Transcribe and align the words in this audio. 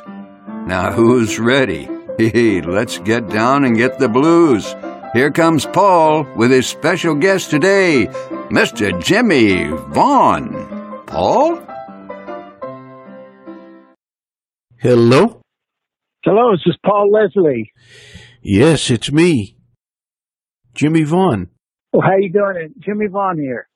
Now, 0.66 0.92
who's 0.92 1.38
ready? 1.38 1.88
Hey, 2.18 2.60
let's 2.60 2.98
get 2.98 3.30
down 3.30 3.64
and 3.64 3.74
get 3.74 3.98
the 3.98 4.08
blues. 4.08 4.76
Here 5.14 5.30
comes 5.30 5.64
Paul 5.64 6.24
with 6.36 6.50
his 6.50 6.66
special 6.66 7.14
guest 7.14 7.48
today, 7.50 8.06
Mr. 8.50 9.02
Jimmie 9.02 9.68
Vaughan. 9.88 10.52
Paul? 11.06 11.56
Hello? 14.78 15.40
Hello, 16.22 16.52
this 16.52 16.62
is 16.66 16.76
Paul 16.84 17.10
Leslie. 17.10 17.72
Yes, 18.42 18.90
it's 18.90 19.10
me. 19.10 19.56
Jimmie 20.74 21.04
Vaughan. 21.04 21.48
Well, 21.92 22.02
how 22.02 22.16
you 22.18 22.30
doing? 22.30 22.74
Jimmie 22.78 23.08
Vaughan 23.08 23.38
here. 23.38 23.68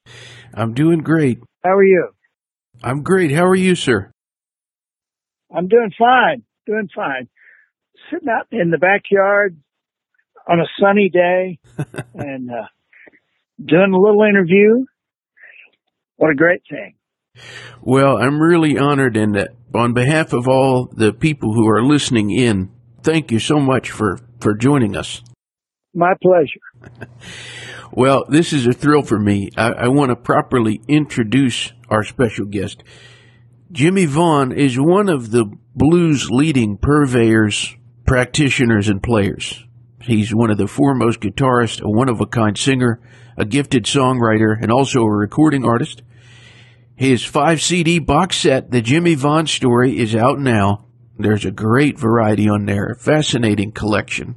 I'm 0.55 0.75
doing 0.75 0.99
great. 1.01 1.41
How 1.65 1.71
are 1.71 1.83
you? 1.85 2.09
I'm 2.83 3.03
great. 3.03 3.33
How 3.33 3.47
are 3.47 3.55
you, 3.57 3.75
sir? 3.75 4.11
I'm 5.51 5.69
doing 5.69 5.91
fine. 5.99 6.43
Doing 6.67 6.89
fine. 6.95 7.29
Sitting 8.11 8.29
out 8.29 8.47
in 8.51 8.71
the 8.71 8.79
backyard 8.79 9.57
on 10.49 10.61
a 10.61 10.67
sunny 10.81 11.11
day 11.13 11.59
and 12.15 12.51
uh, 12.51 12.67
doing 13.65 13.93
a 13.93 13.99
little 13.99 14.23
interview. 14.23 14.85
What 16.17 16.31
a 16.31 16.35
great 16.35 16.63
thing. 16.69 16.95
Well, 17.81 18.17
I'm 18.17 18.41
really 18.41 18.79
honored 18.79 19.17
and 19.17 19.37
uh, 19.37 19.47
on 19.75 19.93
behalf 19.93 20.33
of 20.33 20.49
all 20.49 20.87
the 20.87 21.13
people 21.13 21.53
who 21.53 21.69
are 21.69 21.83
listening 21.83 22.31
in, 22.31 22.71
thank 23.03 23.31
you 23.31 23.39
so 23.39 23.59
much 23.61 23.91
for, 23.91 24.19
for 24.41 24.55
joining 24.55 24.97
us. 24.97 25.23
My 25.95 26.15
pleasure. 26.23 27.09
Well, 27.93 28.25
this 28.29 28.53
is 28.53 28.67
a 28.67 28.73
thrill 28.73 29.03
for 29.03 29.19
me. 29.19 29.51
I, 29.57 29.71
I 29.71 29.89
want 29.89 30.11
to 30.11 30.17
properly 30.17 30.83
introduce 30.89 31.73
our 31.89 32.03
special 32.03 32.45
guest. 32.45 32.83
Jimmie 33.73 34.07
Vaughan 34.07 34.53
is 34.53 34.79
one 34.79 35.09
of 35.09 35.31
the 35.31 35.47
blues 35.77 36.31
leading 36.31 36.79
purveyors, 36.79 37.77
practitioners, 38.07 38.89
and 38.89 39.03
players. 39.03 39.63
He's 40.01 40.35
one 40.35 40.51
of 40.51 40.57
the 40.57 40.67
foremost 40.67 41.21
guitarists, 41.21 41.83
a 41.83 41.91
one 41.91 42.09
of 42.09 42.21
a 42.21 42.27
kind 42.27 42.57
singer, 42.57 43.01
a 43.37 43.45
gifted 43.45 43.85
songwriter, 43.85 44.57
and 44.61 44.73
also 44.73 45.03
a 45.03 45.11
recording 45.11 45.65
artist. 45.65 46.03
His 46.95 47.25
five 47.25 47.61
CD 47.61 47.99
box 47.99 48.39
set, 48.39 48.71
The 48.71 48.81
Jimmie 48.81 49.17
Vaughan 49.17 49.47
Story, 49.47 49.99
is 49.99 50.15
out 50.15 50.39
now. 50.39 50.87
There's 51.19 51.45
a 51.45 51.51
great 51.51 51.99
variety 51.99 52.49
on 52.49 52.65
there, 52.65 52.87
a 52.87 52.97
fascinating 52.97 53.73
collection. 53.73 54.37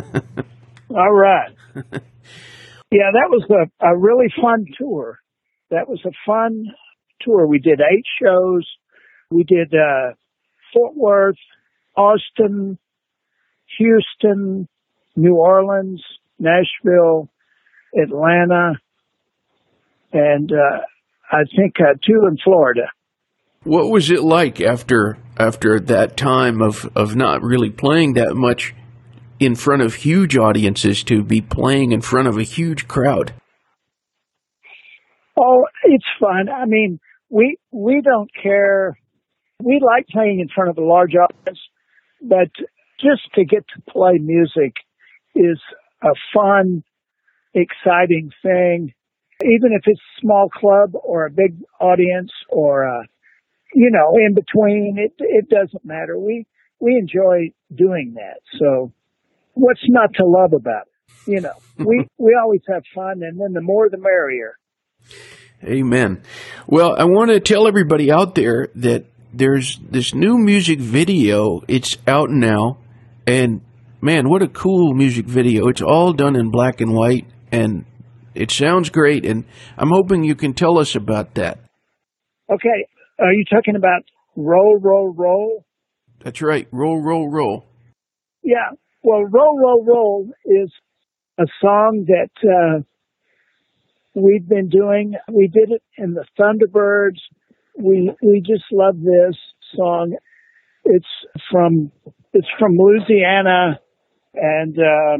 All 0.90 1.14
right. 1.14 1.52
yeah, 1.76 3.12
that 3.12 3.30
was 3.30 3.46
a, 3.50 3.86
a 3.86 3.98
really 3.98 4.28
fun 4.42 4.66
tour. 4.78 5.20
That 5.72 5.90
was 5.90 6.00
a 6.06 6.12
fun 6.26 6.66
tour. 7.22 7.46
We 7.46 7.60
did 7.60 7.82
eight 7.82 8.06
shows. 8.22 8.66
We 9.30 9.44
did 9.44 9.74
uh, 9.74 10.14
Fort 10.74 10.96
Worth, 10.96 11.38
Austin, 11.96 12.78
Houston, 13.78 14.68
New 15.16 15.36
Orleans, 15.36 16.04
Nashville, 16.40 17.30
Atlanta, 17.96 18.74
and 20.14 20.52
uh, 20.52 20.82
I 21.32 21.44
think 21.56 21.76
uh, 21.80 21.94
two 22.06 22.28
in 22.28 22.38
Florida. 22.44 22.88
What 23.64 23.90
was 23.90 24.10
it 24.10 24.24
like 24.24 24.62
after 24.62 25.18
after 25.38 25.80
that 25.80 26.18
time 26.18 26.62
of, 26.62 26.90
of 26.96 27.16
not 27.16 27.42
really 27.42 27.70
playing 27.70 28.14
that 28.14 28.36
much 28.36 28.74
in 29.40 29.56
front 29.56 29.82
of 29.82 29.96
huge 29.96 30.38
audiences 30.38 31.04
to 31.06 31.24
be 31.24 31.42
playing 31.42 31.92
in 31.92 32.02
front 32.02 32.28
of 32.28 32.38
a 32.38 32.44
huge 32.44 32.88
crowd? 32.88 33.34
Oh, 35.38 35.66
it's 35.84 36.06
fun. 36.20 36.50
I 36.50 36.66
mean, 36.66 37.00
we 37.30 37.58
we 37.72 38.02
don't 38.02 38.30
care. 38.42 38.98
We 39.62 39.82
like 39.84 40.08
playing 40.08 40.40
in 40.40 40.48
front 40.48 40.70
of 40.70 40.78
a 40.78 40.84
large 40.84 41.14
audience, 41.16 41.60
but 42.22 42.50
just 43.00 43.34
to 43.36 43.46
get 43.46 43.66
to 43.76 43.92
play 43.92 44.18
music 44.20 44.74
is 45.36 45.60
a 46.02 46.14
fun, 46.34 46.84
exciting 47.54 48.32
thing. 48.42 48.94
Even 49.42 49.72
if 49.72 49.84
it's 49.86 50.00
a 50.00 50.22
small 50.22 50.50
club 50.50 50.96
or 51.02 51.26
a 51.26 51.32
big 51.32 51.60
audience 51.80 52.32
or 52.50 52.84
a, 52.84 53.04
you 53.74 53.90
know, 53.92 54.16
in 54.16 54.34
between, 54.34 54.98
it 54.98 55.14
it 55.20 55.50
doesn't 55.50 55.86
matter. 55.86 56.18
We 56.18 56.46
we 56.80 56.96
enjoy 56.96 57.52
doing 57.74 58.16
that. 58.16 58.40
So 58.60 58.92
what's 59.54 59.84
not 59.88 60.14
to 60.16 60.26
love 60.26 60.54
about 60.54 60.88
it? 60.88 61.32
You 61.32 61.42
know, 61.42 61.54
we 61.78 62.08
we 62.18 62.38
always 62.42 62.62
have 62.68 62.84
fun 62.94 63.22
and 63.24 63.40
then 63.40 63.54
the 63.54 63.62
more 63.62 63.90
the 63.90 63.98
merrier. 63.98 64.58
Amen. 65.64 66.22
Well, 66.68 66.96
I 66.98 67.04
want 67.04 67.32
to 67.32 67.40
tell 67.40 67.68
everybody 67.68 68.12
out 68.12 68.36
there 68.36 68.70
that 68.76 69.06
there's 69.34 69.80
this 69.90 70.14
new 70.14 70.38
music 70.38 70.80
video. 70.80 71.62
It's 71.68 71.98
out 72.08 72.30
now. 72.30 72.78
And 73.28 73.62
man, 74.02 74.30
what 74.30 74.42
a 74.42 74.48
cool 74.48 74.94
music 74.94 75.26
video. 75.26 75.68
It's 75.68 75.82
all 75.82 76.14
done 76.14 76.36
in 76.36 76.52
black 76.52 76.82
and 76.82 76.94
white 76.94 77.28
and 77.52 77.86
it 78.36 78.52
sounds 78.52 78.90
great. 78.90 79.26
And 79.26 79.46
I'm 79.78 79.90
hoping 79.90 80.24
you 80.24 80.36
can 80.36 80.54
tell 80.54 80.78
us 80.78 80.96
about 80.96 81.36
that. 81.36 81.60
Okay. 82.52 82.88
Are 83.20 83.34
you 83.34 83.44
talking 83.46 83.76
about 83.76 84.04
Roll, 84.36 84.80
Roll, 84.80 85.14
Roll? 85.14 85.66
That's 86.24 86.42
right. 86.42 86.68
Roll, 86.72 87.02
roll, 87.02 87.30
roll. 87.30 87.66
Yeah. 88.44 88.72
Well, 89.04 89.24
Roll, 89.24 89.58
Roll, 89.60 89.86
Roll 89.86 90.28
is 90.46 90.72
a 91.38 91.46
song 91.62 92.06
that 92.08 92.30
uh, 92.44 92.82
we've 94.14 94.48
been 94.48 94.70
doing. 94.70 95.14
We 95.32 95.48
did 95.48 95.72
it 95.72 95.84
in 95.98 96.14
the 96.14 96.26
Thunderbirds. 96.38 97.20
We 97.82 98.12
we 98.22 98.42
just 98.42 98.66
love 98.72 99.00
this 99.00 99.38
song. 99.76 100.18
It's 100.84 101.08
from 101.50 101.92
it's 102.34 102.48
from 102.60 102.78
Louisiana, 102.78 103.80
and 104.34 104.78
uh, 104.78 105.18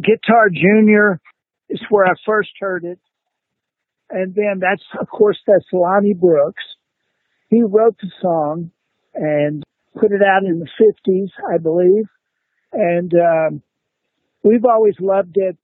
Guitar 0.00 0.48
Junior 0.50 1.20
is 1.68 1.80
where 1.88 2.06
I 2.06 2.14
first 2.24 2.50
heard 2.60 2.84
it. 2.84 2.98
And 4.10 4.34
then 4.34 4.60
that's, 4.60 4.84
of 5.00 5.08
course, 5.08 5.38
that's 5.46 5.64
Lonnie 5.72 6.14
Brooks. 6.14 6.62
He 7.48 7.62
wrote 7.62 7.96
the 8.00 8.10
song 8.20 8.70
and 9.14 9.64
put 9.94 10.12
it 10.12 10.20
out 10.22 10.44
in 10.44 10.60
the 10.60 10.68
50s, 10.80 11.30
I 11.52 11.58
believe. 11.58 12.04
And 12.72 13.12
um, 13.14 13.62
we've 14.42 14.64
always 14.64 14.94
loved 15.00 15.36
it. 15.36 15.56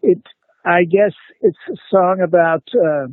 It, 0.00 0.22
I 0.64 0.84
guess 0.84 1.12
it's 1.40 1.58
a 1.70 1.76
song 1.90 2.20
about 2.22 2.62
uh, 2.74 3.08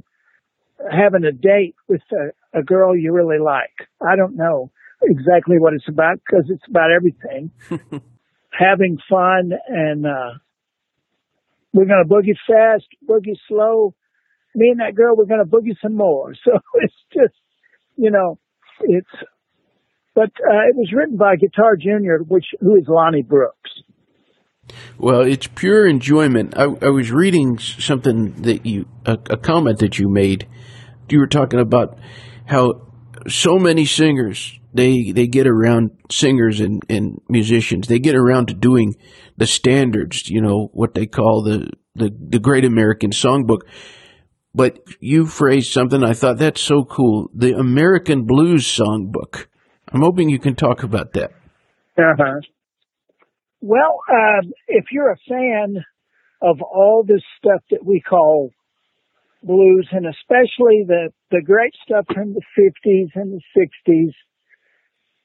having 0.92 1.24
a 1.24 1.32
date 1.32 1.76
with 1.88 2.02
a, 2.12 2.60
a 2.60 2.64
girl 2.64 2.96
you 2.96 3.14
really 3.14 3.40
like. 3.40 3.88
I 4.02 4.16
don't 4.16 4.36
know 4.36 4.72
exactly 5.02 5.58
what 5.60 5.74
it's 5.74 5.88
about 5.88 6.20
because 6.26 6.46
it's 6.50 6.64
about 6.70 6.90
everything. 6.92 7.52
having 8.58 8.98
fun 9.10 9.52
and 9.68 10.06
uh, 10.06 10.32
we're 11.74 11.86
going 11.86 12.04
to 12.08 12.14
boogie 12.14 12.38
fast, 12.48 12.86
boogie 13.08 13.38
slow. 13.48 13.94
Me 14.56 14.70
and 14.70 14.80
that 14.80 14.96
girl, 14.96 15.16
we're 15.16 15.26
going 15.26 15.44
to 15.44 15.50
boogie 15.50 15.76
some 15.82 15.96
more. 15.96 16.34
So 16.44 16.60
it's 16.76 16.94
just, 17.14 17.36
you 17.98 18.12
know, 18.12 18.40
it's, 18.82 19.10
but 20.14 20.30
uh, 20.40 20.70
it 20.70 20.76
was 20.76 20.92
written 20.96 21.18
by 21.18 21.36
Guitar 21.36 21.76
Junior, 21.76 22.20
which 22.20 22.46
who 22.62 22.76
is 22.76 22.86
Lonnie 22.88 23.22
Brooks. 23.22 23.72
Well, 24.98 25.22
it's 25.22 25.48
pure 25.48 25.86
enjoyment. 25.88 26.58
I, 26.58 26.64
I 26.64 26.90
was 26.90 27.12
reading 27.12 27.60
something 27.60 28.42
that 28.44 28.66
you, 28.66 28.88
a, 29.06 29.18
a 29.30 29.38
comment 29.38 29.80
that 29.80 30.00
you 30.00 30.10
made. 30.10 30.48
You 31.10 31.20
were 31.20 31.28
talking 31.28 31.60
about 31.60 31.98
how 32.46 32.88
so 33.28 33.58
many 33.58 33.86
singers 33.86 34.60
they 34.74 35.12
they 35.12 35.28
get 35.28 35.48
around 35.48 35.92
singers 36.12 36.60
and, 36.60 36.84
and 36.90 37.22
musicians. 37.30 37.88
They 37.88 38.00
get 38.00 38.16
around 38.16 38.48
to 38.48 38.54
doing 38.54 38.96
the 39.38 39.48
standards, 39.48 40.30
you 40.30 40.42
know, 40.42 40.70
what 40.74 40.94
they 40.94 41.06
call 41.06 41.44
the, 41.44 41.70
the, 41.96 42.12
the 42.30 42.40
Great 42.40 42.66
American 42.66 43.12
Songbook. 43.12 43.62
But 44.54 44.80
you 45.00 45.26
phrased 45.26 45.72
something 45.72 46.04
I 46.04 46.14
thought 46.14 46.38
that's 46.38 46.62
so 46.62 46.84
cool. 46.86 47.30
The 47.34 47.54
American 47.58 48.26
Blues 48.26 48.66
Songbook. 48.66 49.48
I'm 49.92 50.02
hoping 50.02 50.30
you 50.30 50.40
can 50.40 50.56
talk 50.56 50.84
about 50.84 51.14
that. 51.14 51.32
Uh-huh. 51.98 52.42
Well, 53.68 53.98
um, 54.12 54.52
if 54.68 54.86
you're 54.92 55.12
a 55.12 55.18
fan 55.28 55.84
of 56.40 56.62
all 56.62 57.04
this 57.04 57.24
stuff 57.40 57.64
that 57.72 57.84
we 57.84 58.00
call 58.00 58.52
blues, 59.42 59.88
and 59.92 60.06
especially 60.06 60.86
the 60.86 61.10
the 61.32 61.42
great 61.44 61.74
stuff 61.84 62.06
from 62.14 62.36
the 62.36 62.42
50s 62.56 63.10
and 63.16 63.42
the 63.42 63.42
60s, 63.90 64.12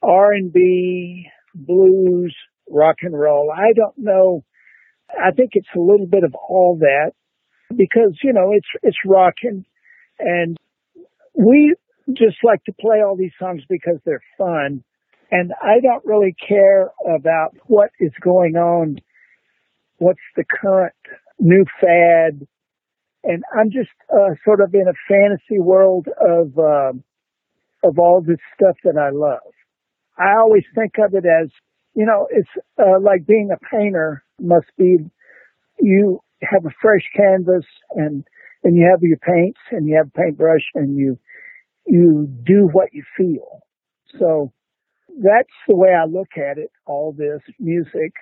R&B, 0.03 1.27
blues, 1.55 2.35
rock 2.71 2.97
and 3.03 3.13
roll. 3.13 3.53
I 3.55 3.75
don't 3.77 3.99
know. 3.99 4.43
I 5.11 5.33
think 5.33 5.51
it's 5.53 5.69
a 5.77 5.79
little 5.79 6.07
bit 6.07 6.25
of 6.25 6.35
all 6.35 6.79
that 6.81 7.13
because, 7.69 8.19
you 8.23 8.33
know, 8.33 8.53
it's, 8.55 8.69
it's 8.83 8.97
rocking 9.05 9.67
and 10.19 10.57
we 11.35 11.75
just 12.09 12.39
like 12.43 12.65
to 12.65 12.73
play 12.73 13.03
all 13.07 13.17
these 13.19 13.35
songs 13.39 13.63
because 13.69 13.99
they're 14.07 14.23
fun. 14.39 14.83
And 15.31 15.53
I 15.63 15.81
don't 15.81 16.05
really 16.05 16.35
care 16.49 16.91
about 17.09 17.55
what 17.67 17.91
is 18.01 18.13
going 18.21 18.57
on. 18.57 18.99
What's 19.99 20.19
the 20.37 20.45
current 20.45 20.95
new 21.39 21.65
fad? 21.81 22.47
And 23.23 23.45
I'm 23.57 23.71
just 23.71 23.91
uh, 24.13 24.35
sort 24.45 24.61
of 24.61 24.75
in 24.75 24.87
a 24.89 24.97
fantasy 25.09 25.61
world 25.61 26.09
of, 26.09 26.59
uh, 26.59 26.93
of 27.87 27.99
all 27.99 28.23
this 28.27 28.41
stuff 28.55 28.77
that 28.85 28.97
I 28.99 29.11
love. 29.11 29.53
I 30.19 30.37
always 30.39 30.65
think 30.75 30.95
of 30.99 31.15
it 31.15 31.25
as, 31.27 31.51
you 31.95 32.07
know, 32.07 32.27
it's 32.31 32.49
uh, 32.79 32.99
like 33.01 33.27
being 33.27 33.51
a 33.53 33.59
painter 33.71 34.25
must 34.41 34.67
be, 34.77 34.99
you 35.79 36.21
have 36.43 36.65
a 36.65 36.75
fresh 36.81 37.09
canvas 37.15 37.67
and, 37.95 38.25
and 38.65 38.77
you 38.77 38.89
have 38.91 39.03
your 39.03 39.19
paints 39.19 39.61
and 39.71 39.87
you 39.87 39.97
have 39.97 40.09
a 40.09 40.19
paintbrush 40.19 40.65
and 40.75 40.97
you, 40.97 41.19
you 41.87 42.27
do 42.45 42.69
what 42.73 42.89
you 42.93 43.05
feel. 43.17 43.61
So 44.19 44.53
that's 45.19 45.57
the 45.69 45.77
way 45.77 45.91
I 45.91 46.07
look 46.07 46.31
at 46.37 46.59
it, 46.59 46.71
all 46.87 47.15
this 47.17 47.43
music. 47.59 48.13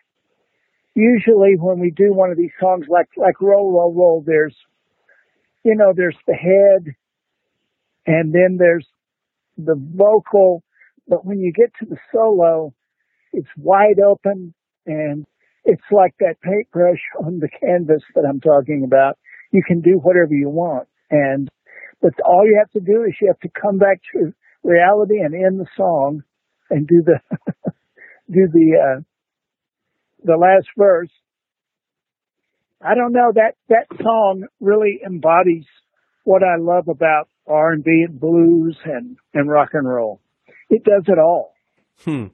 Usually 0.94 1.54
when 1.58 1.78
we 1.78 1.92
do 1.94 2.12
one 2.12 2.30
of 2.30 2.36
these 2.36 2.54
songs 2.60 2.86
like, 2.88 3.08
like 3.16 3.40
Roll, 3.40 3.72
Roll, 3.72 3.94
Roll, 3.94 4.24
there's, 4.26 4.54
you 5.64 5.74
know, 5.76 5.92
there's 5.94 6.16
the 6.26 6.34
head 6.34 6.94
and 8.06 8.32
then 8.32 8.56
there's 8.58 8.86
the 9.56 9.74
vocal 9.76 10.62
but 11.08 11.24
when 11.24 11.40
you 11.40 11.52
get 11.52 11.72
to 11.80 11.86
the 11.86 11.96
solo, 12.12 12.74
it's 13.32 13.48
wide 13.56 13.98
open 14.06 14.54
and 14.86 15.26
it's 15.64 15.82
like 15.90 16.14
that 16.20 16.40
paintbrush 16.42 17.00
on 17.24 17.40
the 17.40 17.48
canvas 17.48 18.02
that 18.14 18.24
I'm 18.28 18.40
talking 18.40 18.84
about. 18.84 19.18
You 19.50 19.62
can 19.66 19.80
do 19.80 19.98
whatever 20.02 20.34
you 20.34 20.50
want. 20.50 20.88
And, 21.10 21.48
but 22.02 22.12
all 22.24 22.44
you 22.44 22.56
have 22.58 22.70
to 22.72 22.80
do 22.80 23.04
is 23.04 23.14
you 23.20 23.28
have 23.28 23.40
to 23.40 23.60
come 23.60 23.78
back 23.78 24.00
to 24.12 24.32
reality 24.62 25.20
and 25.20 25.34
end 25.34 25.58
the 25.58 25.66
song 25.76 26.22
and 26.70 26.86
do 26.86 27.02
the, 27.04 27.20
do 28.30 28.48
the, 28.52 28.76
uh, 28.76 29.00
the 30.24 30.36
last 30.36 30.68
verse. 30.76 31.10
I 32.80 32.94
don't 32.94 33.12
know 33.12 33.32
that, 33.34 33.54
that 33.68 33.86
song 34.00 34.46
really 34.60 35.00
embodies 35.04 35.64
what 36.24 36.42
I 36.42 36.56
love 36.58 36.88
about 36.88 37.28
R&B 37.46 38.04
and 38.06 38.20
blues 38.20 38.76
and, 38.84 39.16
and 39.34 39.50
rock 39.50 39.70
and 39.72 39.88
roll. 39.88 40.20
It 40.70 40.84
does 40.84 41.04
it 41.06 41.18
all. 41.18 41.54
Hmm. 42.04 42.26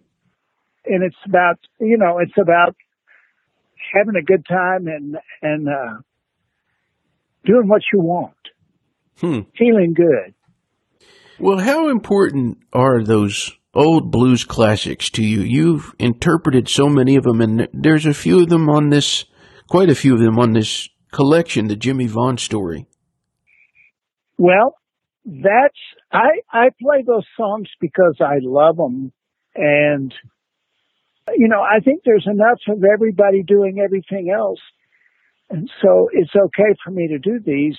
And 0.87 1.03
it's 1.03 1.17
about, 1.27 1.59
you 1.81 1.97
know, 1.97 2.19
it's 2.19 2.37
about 2.41 2.77
having 3.95 4.17
a 4.17 4.25
good 4.25 4.45
time 4.47 4.87
and, 4.87 5.17
and, 5.41 5.69
uh, 5.69 6.01
doing 7.45 7.69
what 7.69 7.83
you 7.93 8.01
want. 8.01 8.35
Hmm. 9.21 9.41
Feeling 9.57 9.95
good. 9.95 10.35
Well, 11.39 11.59
how 11.59 11.89
important 11.89 12.59
are 12.73 13.03
those 13.03 13.53
old 13.75 14.11
blues 14.11 14.45
classics 14.45 15.11
to 15.11 15.25
you? 15.25 15.41
You've 15.41 15.95
interpreted 15.99 16.69
so 16.69 16.89
many 16.89 17.17
of 17.17 17.25
them, 17.25 17.41
and 17.41 17.69
there's 17.73 18.07
a 18.07 18.15
few 18.15 18.43
of 18.43 18.49
them 18.49 18.69
on 18.69 18.91
this, 18.91 19.25
quite 19.69 19.91
a 19.91 19.95
few 19.95 20.15
of 20.15 20.21
them 20.21 20.39
on 20.39 20.53
this 20.53 20.89
collection, 21.13 21.69
the 21.69 21.77
Jimmie 21.77 22.07
Vaughan 22.07 22.39
story. 22.39 22.87
Well, 24.37 24.75
that's 25.25 25.79
I 26.13 26.41
I 26.53 26.69
play 26.81 27.03
those 27.07 27.27
songs 27.37 27.69
because 27.81 28.17
I 28.21 28.39
love 28.43 28.77
them, 28.77 29.13
and 29.55 30.13
you 31.35 31.49
know 31.49 31.63
I 31.63 31.81
think 31.81 32.03
there's 32.05 32.27
enough 32.27 32.59
of 32.69 32.83
everybody 32.85 33.43
doing 33.43 33.81
everything 33.83 34.31
else, 34.31 34.61
and 35.49 35.71
so 35.83 36.09
it's 36.13 36.35
okay 36.37 36.75
for 36.85 36.91
me 36.91 37.09
to 37.09 37.19
do 37.19 37.41
these. 37.45 37.77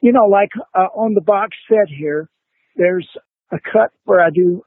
You 0.00 0.12
know, 0.12 0.26
like 0.26 0.50
uh, 0.74 0.88
on 0.94 1.14
the 1.14 1.20
box 1.20 1.56
set 1.68 1.88
here, 1.88 2.28
there's 2.76 3.08
a 3.50 3.58
cut 3.58 3.90
where 4.04 4.20
I 4.20 4.30
do 4.30 4.62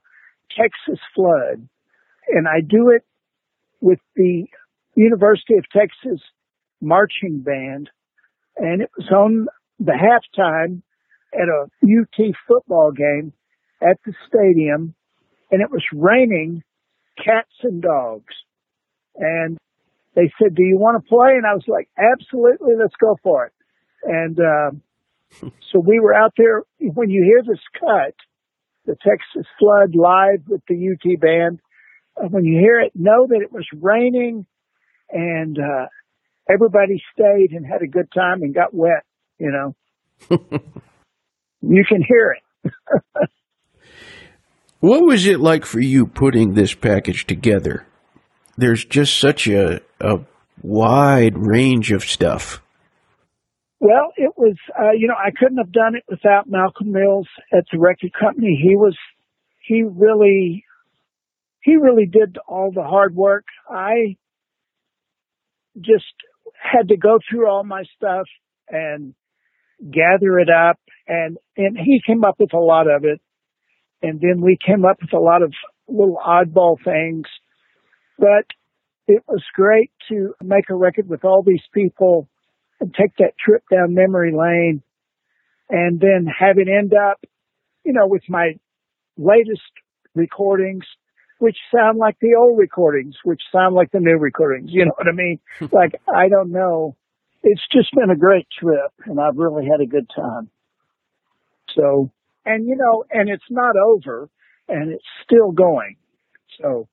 Texas 0.56 1.00
Flood, 1.16 1.68
and 2.27 2.48
I 2.48 2.62
do 2.62 2.89
it 2.89 3.04
with 3.82 4.00
the 4.16 4.46
University 4.96 5.56
of 5.56 5.66
Texas 5.70 6.22
marching 6.82 7.39
band, 7.39 7.89
and 8.58 8.82
it 8.82 8.89
was 8.98 9.10
on 9.10 9.48
the 9.80 9.94
halftime 9.94 10.82
at 11.34 11.48
a 11.48 11.68
UT 11.84 12.36
football 12.48 12.92
game 12.92 13.34
at 13.82 13.98
the 14.06 14.13
stadium 14.27 14.96
and 15.51 15.62
it 15.62 15.72
was 15.72 15.84
raining 15.94 16.63
cats 17.18 17.54
and 17.63 17.82
dogs. 17.82 18.34
And 19.16 19.58
they 20.16 20.32
said, 20.42 20.56
do 20.56 20.63
you 20.63 20.77
want 20.77 21.04
to 21.04 21.08
play? 21.10 21.32
And 21.36 21.46
I 21.46 21.54
was 21.54 21.66
like, 21.68 21.89
absolutely, 21.98 22.74
let's 22.80 22.96
go 23.00 23.18
for 23.24 23.46
it. 23.46 23.54
And, 24.04 24.39
uh, 24.39 25.50
so 25.72 25.80
we 25.80 26.00
were 26.00 26.13
out 26.13 26.34
there. 26.38 26.63
When 26.80 27.10
you 27.10 27.24
hear 27.24 27.44
this 27.44 27.63
cut, 27.80 28.16
the 28.88 28.96
Texas 28.96 29.46
Flood 29.60 29.94
live 29.94 30.41
with 30.48 30.62
the 30.67 30.75
UT 30.75 31.20
band, 31.20 31.60
uh, 32.15 32.27
when 32.29 32.46
you 32.46 32.58
hear 32.60 32.79
it, 32.79 32.94
know 32.96 33.27
that 33.27 33.41
it 33.41 33.51
was 33.51 33.67
raining 33.79 34.48
and, 35.12 35.60
uh, 35.60 35.86
everybody 36.50 37.01
stayed 37.13 37.51
and 37.51 37.65
had 37.65 37.82
a 37.82 37.88
good 37.88 38.12
time 38.12 38.41
and 38.41 38.56
got 38.56 38.74
wet, 38.74 39.03
you 39.38 39.51
know. 39.51 39.75
you 41.62 41.84
can 41.88 42.01
hear 42.01 42.36
it. 42.36 42.72
what 44.79 45.01
was 45.01 45.27
it 45.27 45.39
like 45.39 45.65
for 45.65 45.79
you 45.79 46.08
putting 46.08 46.53
this 46.53 46.74
package 46.74 47.27
together? 47.27 47.86
There's 48.58 48.84
just 48.84 49.20
such 49.20 49.48
a, 49.48 49.82
a 50.00 50.20
wide 50.62 51.38
range 51.38 51.91
of 51.91 52.03
stuff. 52.03 52.62
Well, 53.79 54.12
it 54.15 54.31
was, 54.36 54.55
uh, 54.77 54.91
you 54.98 55.07
know, 55.07 55.15
I 55.15 55.29
couldn't 55.38 55.60
have 55.60 55.72
done 55.72 55.96
it 55.96 56.03
without 56.10 56.50
Malcolm 56.50 56.91
Mills 56.91 57.27
at 57.53 57.65
the 57.72 57.79
record 57.79 58.12
company. 58.19 58.60
He 58.62 58.75
was, 58.75 58.98
he 59.60 59.84
really, 59.84 60.63
he 61.62 61.75
really 61.75 62.07
did 62.07 62.38
all 62.48 62.72
the 62.74 62.84
hard 62.84 63.15
work. 63.15 63.46
I 63.69 64.17
just 65.79 66.05
had 66.60 66.88
to 66.89 66.98
go 66.98 67.19
through 67.29 67.48
all 67.48 67.63
my 67.63 67.84
stuff 67.96 68.25
and 68.69 69.13
gather 69.91 70.39
it 70.39 70.50
up 70.50 70.79
and 71.07 71.38
and 71.55 71.77
he 71.77 72.01
came 72.05 72.24
up 72.24 72.36
with 72.39 72.53
a 72.53 72.60
lot 72.60 72.88
of 72.89 73.03
it 73.03 73.22
and 74.01 74.19
then 74.19 74.41
we 74.41 74.57
came 74.65 74.86
up 74.86 74.98
with 75.01 75.13
a 75.13 75.19
lot 75.19 75.43
of 75.43 75.53
little 75.88 76.17
oddball 76.25 76.77
things 76.84 77.27
but 78.17 78.46
it 79.07 79.24
was 79.27 79.43
great 79.53 79.91
to 80.10 80.34
make 80.43 80.69
a 80.72 80.75
record 80.75 81.07
with 81.07 81.24
all 81.24 81.43
these 81.46 81.62
people 81.74 82.27
and 82.79 82.93
take 82.93 83.15
that 83.17 83.38
trip 83.38 83.63
down 83.72 83.93
memory 83.93 84.31
lane 84.31 84.81
and 85.69 86.00
then 86.00 86.25
have 86.27 86.57
it 86.57 86.67
end 86.67 86.93
up, 86.93 87.19
you 87.84 87.93
know, 87.93 88.07
with 88.07 88.24
my 88.29 88.53
latest 89.17 89.62
recordings, 90.15 90.86
which 91.39 91.57
sound 91.74 91.98
like 91.98 92.17
the 92.19 92.36
old 92.38 92.57
recordings, 92.57 93.15
which 93.24 93.41
sound 93.51 93.75
like 93.75 93.91
the 93.91 94.00
new 94.00 94.17
recordings. 94.17 94.69
You 94.72 94.86
know 94.86 94.93
what 94.98 95.07
I 95.07 95.13
mean? 95.13 95.39
like, 95.72 96.00
I 96.07 96.29
don't 96.29 96.51
know. 96.51 96.96
It's 97.43 97.62
just 97.72 97.93
been 97.93 98.10
a 98.10 98.15
great 98.15 98.48
trip 98.60 98.91
and 99.05 99.19
I've 99.19 99.38
really 99.38 99.65
had 99.65 99.81
a 99.81 99.86
good 99.86 100.10
time. 100.15 100.50
So, 101.75 102.12
and 102.46 102.65
you 102.67 102.75
know, 102.75 103.03
and 103.12 103.29
it's 103.29 103.43
not 103.50 103.75
over 103.77 104.29
and 104.67 104.91
it's 104.91 105.05
still 105.24 105.51
going. 105.51 105.98
So 106.62 106.88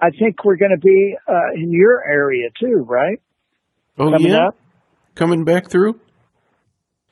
I 0.00 0.10
think 0.10 0.44
we're 0.44 0.56
going 0.56 0.72
to 0.72 0.80
be 0.80 1.16
uh, 1.28 1.54
in 1.54 1.72
your 1.72 2.02
area 2.04 2.48
too, 2.58 2.84
right? 2.88 3.20
Oh 3.98 4.10
Coming 4.10 4.32
yeah, 4.32 4.48
up? 4.48 4.56
Coming 5.14 5.44
back 5.44 5.70
through. 5.70 6.00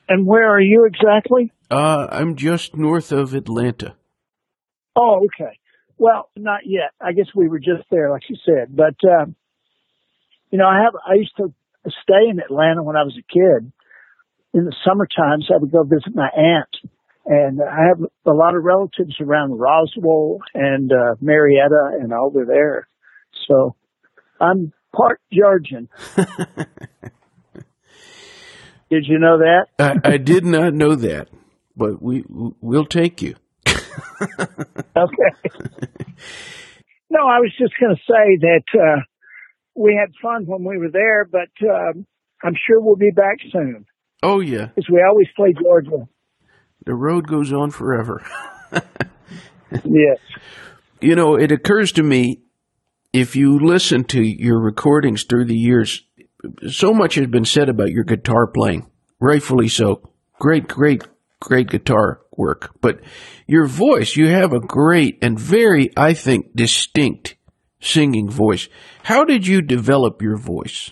And 0.07 0.25
where 0.25 0.49
are 0.49 0.59
you 0.59 0.85
exactly? 0.85 1.51
Uh, 1.69 2.07
I'm 2.11 2.35
just 2.35 2.75
north 2.75 3.11
of 3.11 3.33
Atlanta. 3.33 3.95
Oh, 4.95 5.25
okay. 5.25 5.57
Well, 5.97 6.29
not 6.35 6.61
yet. 6.65 6.91
I 6.99 7.13
guess 7.13 7.27
we 7.35 7.47
were 7.47 7.59
just 7.59 7.83
there, 7.89 8.09
like 8.09 8.23
you 8.29 8.35
said. 8.45 8.75
But 8.75 8.95
um, 9.07 9.35
you 10.49 10.57
know, 10.57 10.67
I 10.67 10.81
have. 10.83 10.93
I 11.07 11.13
used 11.13 11.35
to 11.37 11.53
stay 12.03 12.29
in 12.29 12.39
Atlanta 12.39 12.83
when 12.83 12.95
I 12.95 13.03
was 13.03 13.17
a 13.17 13.33
kid. 13.33 13.71
In 14.53 14.65
the 14.65 14.75
summer 14.85 15.07
times, 15.07 15.49
I 15.49 15.57
would 15.57 15.71
go 15.71 15.83
visit 15.83 16.13
my 16.13 16.27
aunt, 16.35 16.91
and 17.25 17.61
I 17.61 17.87
have 17.87 18.01
a 18.25 18.31
lot 18.31 18.55
of 18.55 18.63
relatives 18.63 19.15
around 19.21 19.57
Roswell 19.57 20.39
and 20.53 20.91
uh, 20.91 21.15
Marietta 21.21 21.99
and 22.01 22.11
all 22.11 22.27
over 22.27 22.45
there. 22.45 22.87
So 23.47 23.75
I'm 24.41 24.73
part 24.93 25.21
Georgian. 25.31 25.87
Did 28.91 29.05
you 29.07 29.17
know 29.17 29.39
that? 29.39 29.65
I, 29.79 30.13
I 30.13 30.17
did 30.17 30.45
not 30.45 30.73
know 30.75 30.93
that, 30.95 31.29
but 31.75 32.01
we 32.01 32.23
we'll 32.27 32.85
take 32.85 33.21
you. 33.23 33.35
Okay. 34.95 35.59
no, 37.09 37.19
I 37.27 37.39
was 37.39 37.51
just 37.57 37.73
going 37.79 37.95
to 37.95 38.01
say 38.07 38.37
that 38.41 38.63
uh, 38.79 39.01
we 39.75 39.97
had 39.99 40.11
fun 40.21 40.45
when 40.45 40.63
we 40.63 40.77
were 40.77 40.91
there, 40.91 41.25
but 41.25 41.49
um, 41.67 42.05
I'm 42.43 42.53
sure 42.67 42.79
we'll 42.79 42.95
be 42.97 43.11
back 43.11 43.37
soon 43.51 43.85
Oh 44.21 44.39
yeah, 44.41 44.65
because 44.67 44.89
we 44.91 45.01
always 45.01 45.27
play 45.35 45.53
Georgia. 45.53 46.07
the 46.85 46.93
road 46.93 47.27
goes 47.27 47.51
on 47.51 47.71
forever. 47.71 48.23
Yes. 49.85 50.17
You 50.99 51.15
know, 51.15 51.35
it 51.35 51.49
occurs 51.51 51.93
to 51.93 52.03
me 52.03 52.41
if 53.13 53.37
you 53.37 53.57
listen 53.57 54.03
to 54.05 54.21
your 54.21 54.59
recordings 54.59 55.23
through 55.23 55.45
the 55.45 55.55
years, 55.57 56.05
so 56.69 56.93
much 56.93 57.15
has 57.15 57.27
been 57.27 57.45
said 57.45 57.69
about 57.69 57.91
your 57.91 58.03
guitar 58.03 58.47
playing, 58.47 58.89
rightfully 59.19 59.67
so. 59.67 60.01
Great, 60.39 60.67
great, 60.67 61.03
great 61.39 61.69
guitar 61.69 62.21
work. 62.35 62.71
But 62.81 63.01
your 63.47 63.67
voice, 63.67 64.15
you 64.15 64.27
have 64.27 64.53
a 64.53 64.59
great 64.59 65.17
and 65.21 65.39
very, 65.39 65.89
I 65.95 66.13
think, 66.13 66.55
distinct 66.55 67.35
singing 67.79 68.29
voice. 68.29 68.69
How 69.03 69.23
did 69.23 69.45
you 69.47 69.61
develop 69.61 70.21
your 70.21 70.37
voice? 70.37 70.91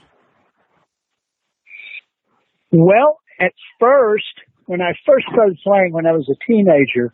Well, 2.71 3.19
at 3.39 3.53
first, 3.79 4.25
when 4.65 4.81
I 4.81 4.93
first 5.05 5.25
started 5.31 5.57
playing 5.63 5.93
when 5.93 6.05
I 6.05 6.11
was 6.11 6.29
a 6.29 6.45
teenager, 6.45 7.13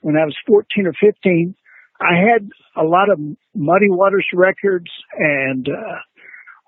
when 0.00 0.16
I 0.16 0.24
was 0.24 0.36
14 0.46 0.86
or 0.86 0.92
15, 0.92 1.54
I 2.00 2.14
had 2.14 2.48
a 2.76 2.84
lot 2.84 3.10
of 3.10 3.18
Muddy 3.54 3.88
Waters 3.88 4.26
records 4.32 4.90
and 5.18 5.68
uh, 5.68 5.98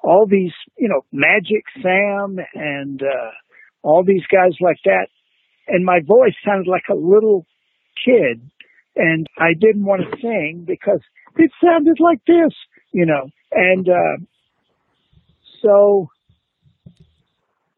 all 0.03 0.27
these, 0.29 0.53
you 0.79 0.89
know, 0.89 1.03
Magic 1.13 1.65
Sam 1.83 2.39
and 2.55 3.03
uh, 3.03 3.31
all 3.83 4.05
these 4.05 4.25
guys 4.33 4.55
like 4.61 4.79
that. 4.85 5.09
And 5.69 5.85
my 5.85 6.01
voice 6.07 6.35
sounded 6.45 6.69
like 6.69 6.85
a 6.91 6.95
little 6.95 7.47
kid. 8.05 8.51
And 8.97 9.27
I 9.39 9.53
didn't 9.59 9.85
want 9.85 10.03
to 10.03 10.17
sing 10.21 10.65
because 10.67 11.01
it 11.37 11.51
sounded 11.63 11.99
like 12.01 12.21
this, 12.27 12.53
you 12.93 13.07
know. 13.07 13.29
And 13.53 13.89
uh, 13.89 14.25
so 15.63 16.09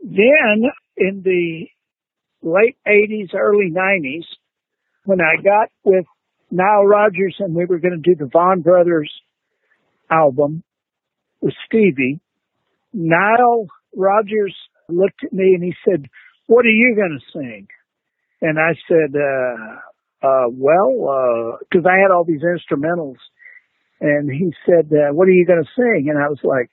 then 0.00 0.70
in 0.96 1.22
the 1.22 1.66
late 2.42 2.76
80s, 2.86 3.34
early 3.34 3.70
90s, 3.70 4.24
when 5.04 5.20
I 5.20 5.42
got 5.42 5.68
with 5.84 6.06
Nile 6.50 6.84
Rodgers 6.84 7.36
and 7.38 7.54
we 7.54 7.64
were 7.64 7.78
going 7.78 8.00
to 8.00 8.10
do 8.10 8.16
the 8.16 8.30
Vaughan 8.30 8.62
Brothers 8.62 9.12
album 10.10 10.62
with 11.42 11.54
Stevie, 11.66 12.20
Nile 12.94 13.66
Rodgers 13.94 14.56
looked 14.88 15.24
at 15.24 15.32
me 15.32 15.54
and 15.54 15.62
he 15.62 15.74
said, 15.84 16.06
what 16.46 16.64
are 16.64 16.70
you 16.70 16.94
going 16.96 17.18
to 17.18 17.38
sing? 17.38 17.66
And 18.40 18.58
I 18.58 18.74
said, 18.88 19.14
uh, 19.14 20.26
uh, 20.26 20.48
well, 20.50 20.92
uh 21.08 21.56
'cause 21.72 21.84
I 21.86 21.98
had 21.98 22.10
all 22.10 22.24
these 22.24 22.42
instrumentals 22.42 23.18
and 24.00 24.30
he 24.30 24.52
said, 24.66 24.90
uh, 24.92 25.12
what 25.12 25.28
are 25.28 25.32
you 25.32 25.46
going 25.46 25.62
to 25.62 25.70
sing? 25.76 26.08
And 26.08 26.18
I 26.18 26.28
was 26.28 26.40
like, 26.42 26.70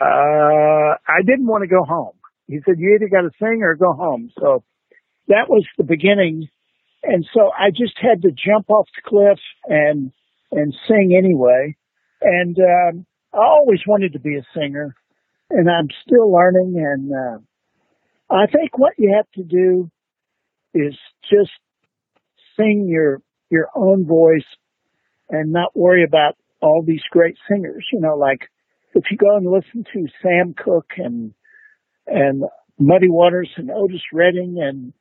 uh, 0.00 0.96
I 1.06 1.22
didn't 1.24 1.46
want 1.46 1.62
to 1.62 1.68
go 1.68 1.84
home. 1.84 2.14
He 2.46 2.58
said, 2.64 2.76
you 2.78 2.94
either 2.96 3.08
got 3.08 3.22
to 3.22 3.30
sing 3.38 3.62
or 3.62 3.76
go 3.76 3.92
home. 3.92 4.30
So 4.38 4.64
that 5.28 5.48
was 5.48 5.64
the 5.78 5.84
beginning. 5.84 6.48
And 7.02 7.24
so 7.32 7.50
I 7.56 7.70
just 7.70 7.96
had 8.00 8.22
to 8.22 8.30
jump 8.32 8.68
off 8.70 8.88
the 8.96 9.08
cliff 9.08 9.38
and, 9.66 10.12
and 10.50 10.74
sing 10.88 11.14
anyway. 11.16 11.76
And, 12.22 12.56
um, 12.58 13.06
I 13.32 13.38
always 13.38 13.80
wanted 13.86 14.14
to 14.14 14.20
be 14.20 14.36
a 14.36 14.46
singer 14.54 14.94
and 15.50 15.68
I'm 15.68 15.88
still 16.06 16.32
learning. 16.32 16.74
And, 16.76 17.10
uh, 17.12 17.38
I 18.34 18.46
think 18.46 18.78
what 18.78 18.94
you 18.98 19.14
have 19.16 19.30
to 19.34 19.42
do 19.42 19.90
is 20.74 20.96
just 21.30 21.50
sing 22.56 22.86
your, 22.88 23.20
your 23.50 23.68
own 23.74 24.06
voice 24.06 24.46
and 25.28 25.52
not 25.52 25.76
worry 25.76 26.04
about 26.04 26.36
all 26.62 26.84
these 26.86 27.02
great 27.10 27.36
singers, 27.48 27.86
you 27.92 28.00
know, 28.00 28.16
like 28.16 28.40
if 28.94 29.04
you 29.10 29.16
go 29.16 29.36
and 29.36 29.46
listen 29.46 29.84
to 29.92 30.06
Sam 30.22 30.54
Cooke 30.54 30.92
and, 30.98 31.32
and 32.06 32.44
Muddy 32.78 33.08
Waters 33.08 33.50
and 33.56 33.70
Otis 33.70 34.02
Redding 34.12 34.56
and, 34.60 34.92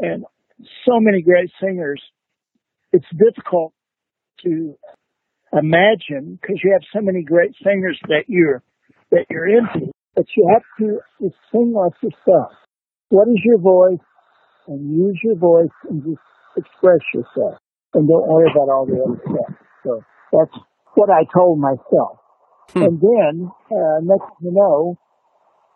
and 0.00 0.24
so 0.86 0.98
many 1.00 1.22
great 1.22 1.50
singers, 1.60 2.02
it's 2.92 3.06
difficult 3.16 3.74
to 4.44 4.76
imagine 5.52 6.38
because 6.40 6.60
you 6.62 6.72
have 6.72 6.82
so 6.92 7.00
many 7.00 7.22
great 7.22 7.54
singers 7.62 7.98
that 8.08 8.24
you're, 8.28 8.62
that 9.10 9.26
you're 9.30 9.48
into, 9.48 9.90
but 10.14 10.26
you 10.36 10.48
have 10.52 10.62
to 10.80 10.98
just 11.20 11.36
sing 11.52 11.72
like 11.72 11.92
yourself. 12.02 12.52
What 13.08 13.28
is 13.28 13.40
your 13.44 13.58
voice? 13.58 14.04
And 14.66 14.94
use 14.94 15.18
your 15.24 15.36
voice 15.36 15.72
and 15.88 16.02
just 16.02 16.20
express 16.56 17.00
yourself 17.14 17.58
and 17.94 18.06
don't 18.08 18.28
worry 18.28 18.50
about 18.50 18.68
all 18.68 18.84
the 18.84 19.00
other 19.00 19.20
stuff. 19.24 19.56
So 19.84 20.02
that's 20.32 20.64
what 20.94 21.08
I 21.10 21.24
told 21.32 21.58
myself. 21.58 22.18
Hmm. 22.72 22.82
And 22.82 23.00
then, 23.00 23.50
uh, 23.70 23.98
next 24.02 24.28
thing 24.28 24.50
you 24.50 24.52
know, 24.52 24.98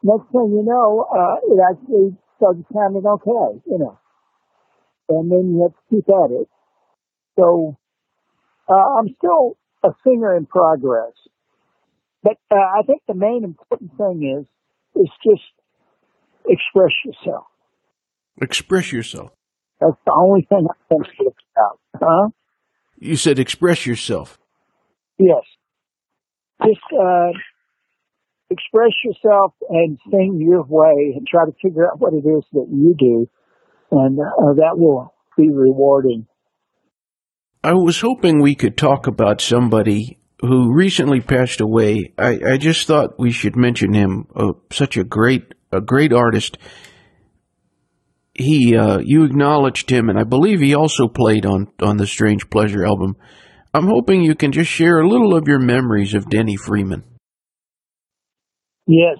next 0.03 0.31
thing 0.31 0.53
you 0.53 0.65
know, 0.67 1.07
uh, 1.09 1.37
it 1.41 1.59
actually 1.71 2.17
started 2.37 2.65
sounding 2.73 3.07
okay, 3.07 3.63
you 3.67 3.79
know. 3.79 3.99
And 5.09 5.31
then 5.31 5.55
you 5.55 5.63
have 5.63 5.73
to 5.73 5.85
keep 5.89 6.09
at 6.09 6.31
it. 6.31 6.49
So, 7.39 7.77
uh, 8.69 8.99
I'm 8.99 9.09
still 9.17 9.57
a 9.85 9.91
singer 10.05 10.37
in 10.37 10.47
progress. 10.47 11.13
But, 12.23 12.39
uh, 12.51 12.57
I 12.57 12.83
think 12.87 13.03
the 13.09 13.15
main 13.15 13.43
important 13.45 13.97
thing 13.97 14.39
is, 14.41 14.47
is 14.95 15.11
just 15.25 15.43
express 16.47 16.93
yourself. 17.05 17.47
Express 18.41 18.93
yourself. 18.93 19.31
That's 19.81 19.97
the 20.07 20.13
only 20.13 20.43
thing 20.49 20.67
I 20.71 20.75
think 20.89 21.07
about. 21.57 21.81
Huh? 22.01 22.29
You 22.99 23.17
said 23.17 23.39
express 23.39 23.85
yourself. 23.85 24.39
Yes. 25.19 25.43
Just 26.65 26.81
uh, 26.93 27.33
express 28.51 28.93
yourself 29.05 29.55
and 29.69 29.99
sing 30.11 30.39
your 30.41 30.63
way 30.63 31.15
and 31.17 31.27
try 31.27 31.45
to 31.47 31.53
figure 31.61 31.91
out 31.91 31.99
what 31.99 32.13
it 32.13 32.25
is 32.25 32.45
that 32.53 32.69
you 32.71 32.95
do. 32.97 33.29
And 33.91 34.19
uh, 34.21 34.55
that 34.55 34.79
will 34.79 35.13
be 35.37 35.51
rewarding. 35.51 36.27
I 37.65 37.75
was 37.75 38.01
hoping 38.01 38.41
we 38.41 38.57
could 38.57 38.77
talk 38.77 39.07
about 39.07 39.41
somebody 39.41 40.19
who 40.41 40.75
recently 40.75 41.21
passed 41.21 41.61
away. 41.61 42.13
I, 42.19 42.41
I 42.45 42.57
just 42.57 42.89
thought 42.89 43.21
we 43.21 43.31
should 43.31 43.55
mention 43.55 43.95
him. 43.95 44.27
Uh, 44.35 44.55
such 44.73 44.97
a 44.97 45.05
great, 45.05 45.55
a 45.71 45.81
great 45.81 46.13
artist. 46.13 46.59
He, 48.35 48.77
uh, 48.77 48.99
you 48.99 49.23
acknowledged 49.23 49.91
him, 49.91 50.09
and 50.09 50.19
I 50.19 50.25
believe 50.25 50.59
he 50.59 50.75
also 50.75 51.07
played 51.07 51.47
on 51.47 51.69
on 51.81 51.99
the 51.99 52.07
Strange 52.07 52.51
Pleasure 52.51 52.85
album. 52.85 53.15
I'm 53.73 53.87
hoping 53.87 54.23
you 54.23 54.35
can 54.35 54.51
just 54.51 54.71
share 54.71 54.99
a 54.99 55.09
little 55.09 55.37
of 55.37 55.47
your 55.47 55.61
memories 55.61 56.15
of 56.15 56.29
Denny 56.29 56.57
Freeman. 56.57 57.05
Yes. 58.89 59.19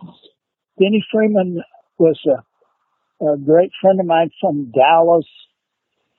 Denny 0.81 1.05
Freeman 1.13 1.63
was 1.97 2.19
a, 2.27 3.25
a 3.25 3.37
great 3.39 3.71
friend 3.81 4.01
of 4.01 4.07
mine 4.07 4.31
from 4.41 4.73
Dallas. 4.73 5.27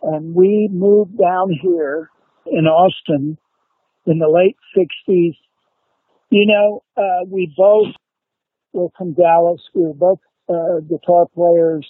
And 0.02 0.36
we 0.36 0.70
moved 0.72 1.18
down 1.18 1.50
here 1.62 2.10
in 2.46 2.66
Austin 2.66 3.38
in 4.06 4.20
the 4.20 4.30
late 4.30 4.58
60s. 4.78 5.36
You 6.30 6.48
know, 6.48 6.84
uh, 6.98 7.26
we 7.30 7.54
both 7.56 7.94
were 8.74 8.90
from 8.98 9.14
Dallas. 9.14 9.62
We 9.74 9.84
were 9.84 9.94
both 9.94 10.20
uh, 10.50 10.80
guitar 10.82 11.28
players, 11.34 11.88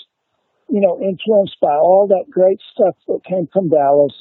you 0.70 0.82
know, 0.82 1.00
influenced 1.00 1.58
by 1.62 1.76
all 1.76 2.08
that 2.10 2.30
great 2.30 2.60
stuff 2.74 2.96
that 3.08 3.24
came 3.28 3.48
from 3.52 3.70
Dallas. 3.70 4.14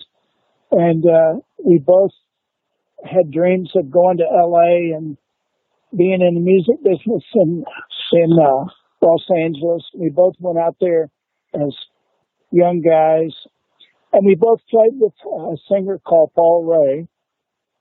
And 0.71 1.05
uh, 1.05 1.41
we 1.65 1.79
both 1.85 2.13
had 3.05 3.31
dreams 3.31 3.73
of 3.75 3.91
going 3.91 4.19
to 4.19 4.25
LA 4.25 4.97
and 4.97 5.17
being 5.97 6.23
in 6.23 6.35
the 6.35 6.41
music 6.41 6.83
business 6.83 7.25
in 7.35 7.65
in 8.13 8.33
uh, 8.33 8.65
Los 9.03 9.27
Angeles. 9.31 9.83
We 9.95 10.11
both 10.11 10.35
went 10.39 10.59
out 10.59 10.77
there 10.81 11.11
as 11.55 11.75
young 12.51 12.81
guys, 12.81 13.35
and 14.13 14.27
we 14.27 14.35
both 14.35 14.61
played 14.71 14.93
with 14.95 15.13
a 15.25 15.57
singer 15.71 15.99
called 15.99 16.33
Paul 16.35 16.65
Ray, 16.65 17.09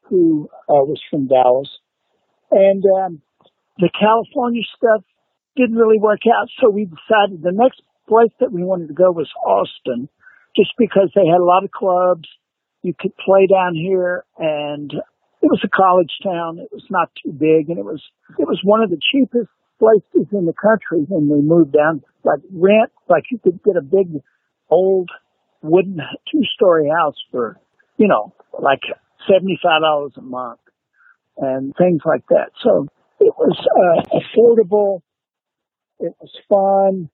who 0.04 0.50
uh, 0.70 0.84
was 0.88 1.02
from 1.10 1.28
Dallas. 1.28 1.70
And 2.52 2.84
um, 2.98 3.22
the 3.78 3.90
California 3.98 4.64
stuff 4.76 5.04
didn't 5.56 5.76
really 5.76 6.00
work 6.00 6.22
out, 6.28 6.48
so 6.60 6.70
we 6.70 6.86
decided 6.86 7.42
the 7.42 7.52
next 7.52 7.82
place 8.08 8.32
that 8.40 8.52
we 8.52 8.64
wanted 8.64 8.88
to 8.88 8.94
go 8.94 9.12
was 9.12 9.30
Austin, 9.44 10.08
just 10.56 10.72
because 10.78 11.12
they 11.16 11.28
had 11.28 11.40
a 11.40 11.46
lot 11.46 11.64
of 11.64 11.72
clubs. 11.72 12.28
You 12.84 12.94
could 12.98 13.16
play 13.18 13.48
down 13.48 13.76
here, 13.76 14.24
and 14.38 14.92
it 14.92 15.50
was 15.50 15.62
a 15.64 15.70
college 15.70 16.12
town. 16.24 16.60
It 16.60 16.70
was 16.72 16.86
not 16.90 17.12
too 17.24 17.32
big, 17.32 17.70
and 17.70 17.78
it 17.78 17.86
was 17.86 18.02
it 18.40 18.48
was 18.48 18.60
one 18.64 18.82
of 18.82 18.90
the 18.90 19.00
cheapest 19.12 19.52
places 19.80 20.28
in 20.32 20.46
the 20.46 20.54
country 20.54 21.06
when 21.08 21.30
we 21.30 21.42
moved 21.42 21.74
down. 21.74 22.02
Like 22.24 22.40
rent, 22.52 22.92
like 23.10 23.26
you 23.32 23.40
could 23.40 23.64
get 23.64 23.76
a 23.76 23.82
big 23.82 24.22
old 24.70 25.10
wooden 25.62 25.98
two 26.32 26.42
story 26.56 26.90
house 26.90 27.16
for 27.32 27.58
you 27.98 28.08
know 28.08 28.34
like 28.60 28.82
seventy 29.28 29.60
five 29.62 29.82
dollars 29.82 30.14
a 30.18 30.22
month 30.22 30.60
and 31.38 31.74
things 31.78 32.02
like 32.06 32.26
that. 32.30 32.52
So 32.64 32.88
it 33.20 33.34
was 33.38 33.58
uh, 33.60 34.18
affordable. 34.18 35.02
It 36.00 36.14
was 36.20 36.32
fun, 36.50 37.10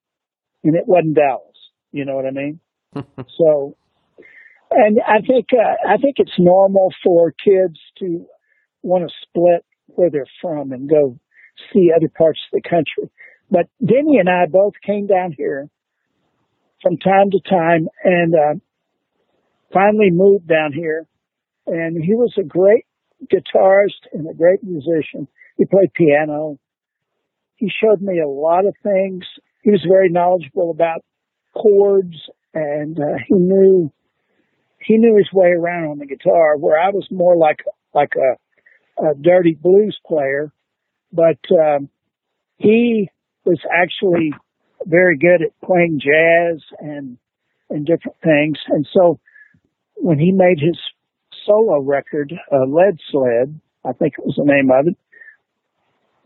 and 0.64 0.76
it 0.76 0.88
wasn't 0.88 1.16
Dallas. 1.16 1.44
You 1.92 2.06
know 2.06 2.16
what 2.16 2.26
I 2.26 2.32
mean? 2.32 2.60
so 3.38 3.76
and 4.72 5.00
I 5.06 5.22
think 5.26 5.48
uh, 5.54 5.88
I 5.88 5.98
think 5.98 6.16
it's 6.18 6.38
normal 6.38 6.94
for 7.04 7.32
kids 7.32 7.80
to 8.00 8.26
want 8.82 9.10
to 9.10 9.16
split 9.22 9.66
where 9.88 10.10
they're 10.10 10.26
from 10.42 10.72
and 10.72 10.90
go 10.90 11.18
see 11.74 11.92
other 11.96 12.10
parts 12.10 12.40
of 12.52 12.62
the 12.62 12.70
country. 12.70 13.10
But 13.50 13.68
Denny 13.84 14.18
and 14.20 14.30
I 14.30 14.46
both 14.46 14.74
came 14.86 15.08
down 15.08 15.34
here 15.36 15.70
from 16.82 16.98
time 16.98 17.32
to 17.32 17.40
time 17.50 17.88
and 18.04 18.34
uh, 18.36 18.54
finally 19.74 20.10
moved 20.12 20.48
down 20.48 20.74
here. 20.74 21.08
And 21.66 22.02
he 22.02 22.14
was 22.14 22.34
a 22.38 22.44
great 22.44 22.86
guitarist 23.32 24.08
and 24.14 24.30
a 24.30 24.34
great 24.34 24.64
musician. 24.64 25.28
He 25.58 25.66
played 25.66 25.94
piano. 25.94 26.60
He 27.56 27.70
showed 27.70 28.02
me 28.02 28.20
a 28.20 28.28
lot 28.28 28.66
of 28.66 28.76
things. 28.84 29.26
He 29.64 29.72
was 29.72 29.86
very 29.88 30.10
knowledgeable 30.10 30.72
about 30.72 31.02
chords 31.54 32.16
and 32.54 33.00
uh, 33.00 33.18
he 33.28 33.34
knew 33.36 33.92
he 34.80 34.98
knew 34.98 35.18
his 35.18 35.32
way 35.34 35.50
around 35.50 35.90
on 35.90 35.98
the 35.98 36.06
guitar, 36.06 36.56
where 36.58 36.80
I 36.80 36.90
was 36.90 37.08
more 37.12 37.36
like 37.36 37.64
like 37.94 38.14
a, 38.16 39.04
a 39.04 39.16
dirty 39.16 39.58
blues 39.60 40.00
player. 40.06 40.52
But 41.12 41.40
um, 41.52 41.90
he 42.58 43.10
was 43.46 43.60
actually 43.72 44.34
very 44.86 45.18
good 45.18 45.42
at 45.42 45.60
playing 45.66 46.00
jazz 46.00 46.62
and 46.80 47.18
and 47.70 47.86
different 47.86 48.18
things. 48.24 48.58
And 48.70 48.88
so 48.94 49.20
when 49.96 50.20
he 50.20 50.32
made 50.32 50.60
his 50.60 50.78
solo 51.46 51.82
record, 51.82 52.34
uh, 52.52 52.66
Lead 52.66 52.98
Sled, 53.12 53.60
I 53.84 53.92
think 53.92 54.14
it 54.18 54.26
was 54.26 54.36
the 54.38 54.46
name 54.46 54.72
of 54.72 54.88
it. 54.88 54.98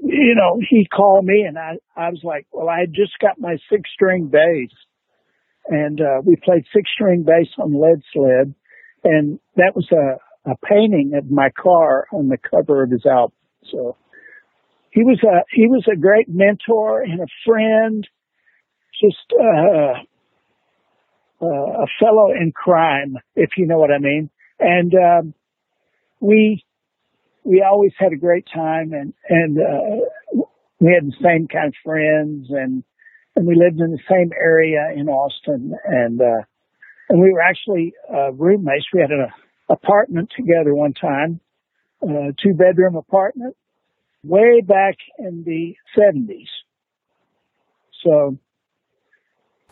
You 0.03 0.35
know, 0.35 0.59
he 0.69 0.85
called 0.85 1.25
me 1.25 1.45
and 1.47 1.57
I, 1.57 1.77
I 1.95 2.09
was 2.09 2.21
like, 2.23 2.45
well, 2.51 2.69
I 2.69 2.81
had 2.81 2.93
just 2.93 3.17
got 3.19 3.39
my 3.39 3.57
six 3.69 3.89
string 3.93 4.27
bass 4.27 4.69
and 5.67 6.01
uh, 6.01 6.21
we 6.25 6.35
played 6.35 6.63
six 6.73 6.89
string 6.93 7.23
bass 7.23 7.47
on 7.59 7.79
lead 7.79 8.01
sled, 8.13 8.53
and 9.03 9.39
that 9.55 9.73
was 9.75 9.87
a, 9.91 10.51
a 10.51 10.55
painting 10.57 11.13
of 11.15 11.29
my 11.29 11.49
car 11.49 12.07
on 12.11 12.27
the 12.27 12.37
cover 12.37 12.83
of 12.83 12.91
his 12.91 13.05
album. 13.05 13.35
So 13.71 13.95
he 14.91 15.03
was 15.03 15.19
a 15.23 15.43
he 15.53 15.67
was 15.67 15.85
a 15.91 15.95
great 15.95 16.27
mentor 16.27 17.01
and 17.01 17.21
a 17.21 17.27
friend, 17.45 18.07
just 19.01 19.33
uh, 19.33 19.93
uh, 21.41 21.83
a 21.83 21.87
fellow 21.99 22.31
in 22.31 22.51
crime, 22.51 23.17
if 23.35 23.51
you 23.57 23.65
know 23.65 23.79
what 23.79 23.91
I 23.91 23.97
mean. 23.97 24.29
And 24.59 24.93
um, 24.93 25.33
we 26.19 26.63
we 27.43 27.63
always 27.67 27.93
had 27.97 28.13
a 28.13 28.17
great 28.17 28.45
time, 28.53 28.93
and 28.93 29.13
and 29.27 29.57
uh, 29.57 30.43
we 30.79 30.93
had 30.93 31.07
the 31.07 31.23
same 31.23 31.47
kind 31.47 31.67
of 31.67 31.73
friends 31.83 32.47
and 32.49 32.83
and 33.35 33.47
we 33.47 33.55
lived 33.55 33.79
in 33.79 33.91
the 33.91 33.99
same 34.09 34.31
area 34.39 34.89
in 34.95 35.07
Austin, 35.07 35.73
and 35.85 36.21
uh, 36.21 36.43
and 37.09 37.21
we 37.21 37.31
were 37.31 37.41
actually 37.41 37.93
uh, 38.13 38.31
roommates. 38.33 38.85
We 38.93 39.01
had 39.01 39.11
an 39.11 39.27
apartment 39.69 40.31
together 40.35 40.73
one 40.73 40.93
time, 40.93 41.39
uh, 42.03 42.31
two 42.43 42.53
bedroom 42.53 42.95
apartment, 42.95 43.55
way 44.23 44.61
back 44.61 44.95
in 45.17 45.43
the 45.45 45.75
seventies. 45.97 46.49
So, 48.03 48.37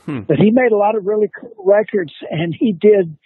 hmm. 0.06 0.22
but 0.22 0.38
he 0.38 0.52
made 0.52 0.72
a 0.72 0.78
lot 0.78 0.96
of 0.96 1.06
really 1.06 1.30
cool 1.40 1.54
records, 1.66 2.14
and 2.30 2.56
he 2.58 2.74
did. 2.74 3.18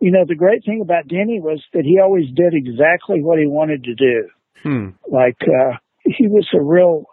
You 0.00 0.10
know, 0.10 0.24
the 0.26 0.34
great 0.34 0.64
thing 0.64 0.80
about 0.82 1.06
Denny 1.06 1.40
was 1.40 1.62
that 1.74 1.84
he 1.84 2.00
always 2.00 2.26
did 2.34 2.54
exactly 2.54 3.22
what 3.22 3.38
he 3.38 3.46
wanted 3.46 3.84
to 3.84 3.94
do. 3.94 4.28
Hmm. 4.62 4.88
Like 5.08 5.38
uh, 5.42 5.76
he 6.04 6.26
was 6.26 6.48
a 6.52 6.60
real 6.60 7.04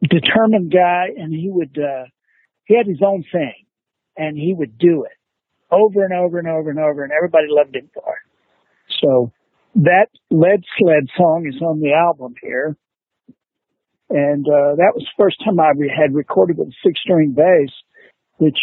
determined 0.00 0.72
guy, 0.72 1.08
and 1.16 1.32
he 1.32 1.50
would 1.50 1.78
uh, 1.78 2.04
he 2.64 2.76
had 2.76 2.86
his 2.86 3.02
own 3.04 3.24
thing, 3.30 3.66
and 4.16 4.36
he 4.36 4.54
would 4.54 4.78
do 4.78 5.04
it 5.04 5.18
over 5.70 6.04
and 6.04 6.12
over 6.12 6.38
and 6.38 6.48
over 6.48 6.70
and 6.70 6.78
over, 6.78 7.04
and 7.04 7.12
everybody 7.12 7.46
loved 7.48 7.74
him 7.74 7.90
for 7.92 8.14
it. 8.14 8.96
So 9.02 9.32
that 9.76 10.06
Lead 10.30 10.62
Sled 10.78 11.08
song 11.16 11.46
is 11.46 11.60
on 11.60 11.80
the 11.80 11.92
album 11.92 12.34
here, 12.42 12.76
and 14.10 14.46
uh, 14.46 14.76
that 14.76 14.92
was 14.94 15.04
the 15.04 15.22
first 15.22 15.42
time 15.44 15.58
I 15.58 15.72
had 15.94 16.14
recorded 16.14 16.58
with 16.58 16.68
a 16.68 16.76
six 16.86 17.00
string 17.00 17.32
bass, 17.32 17.72
which 18.38 18.58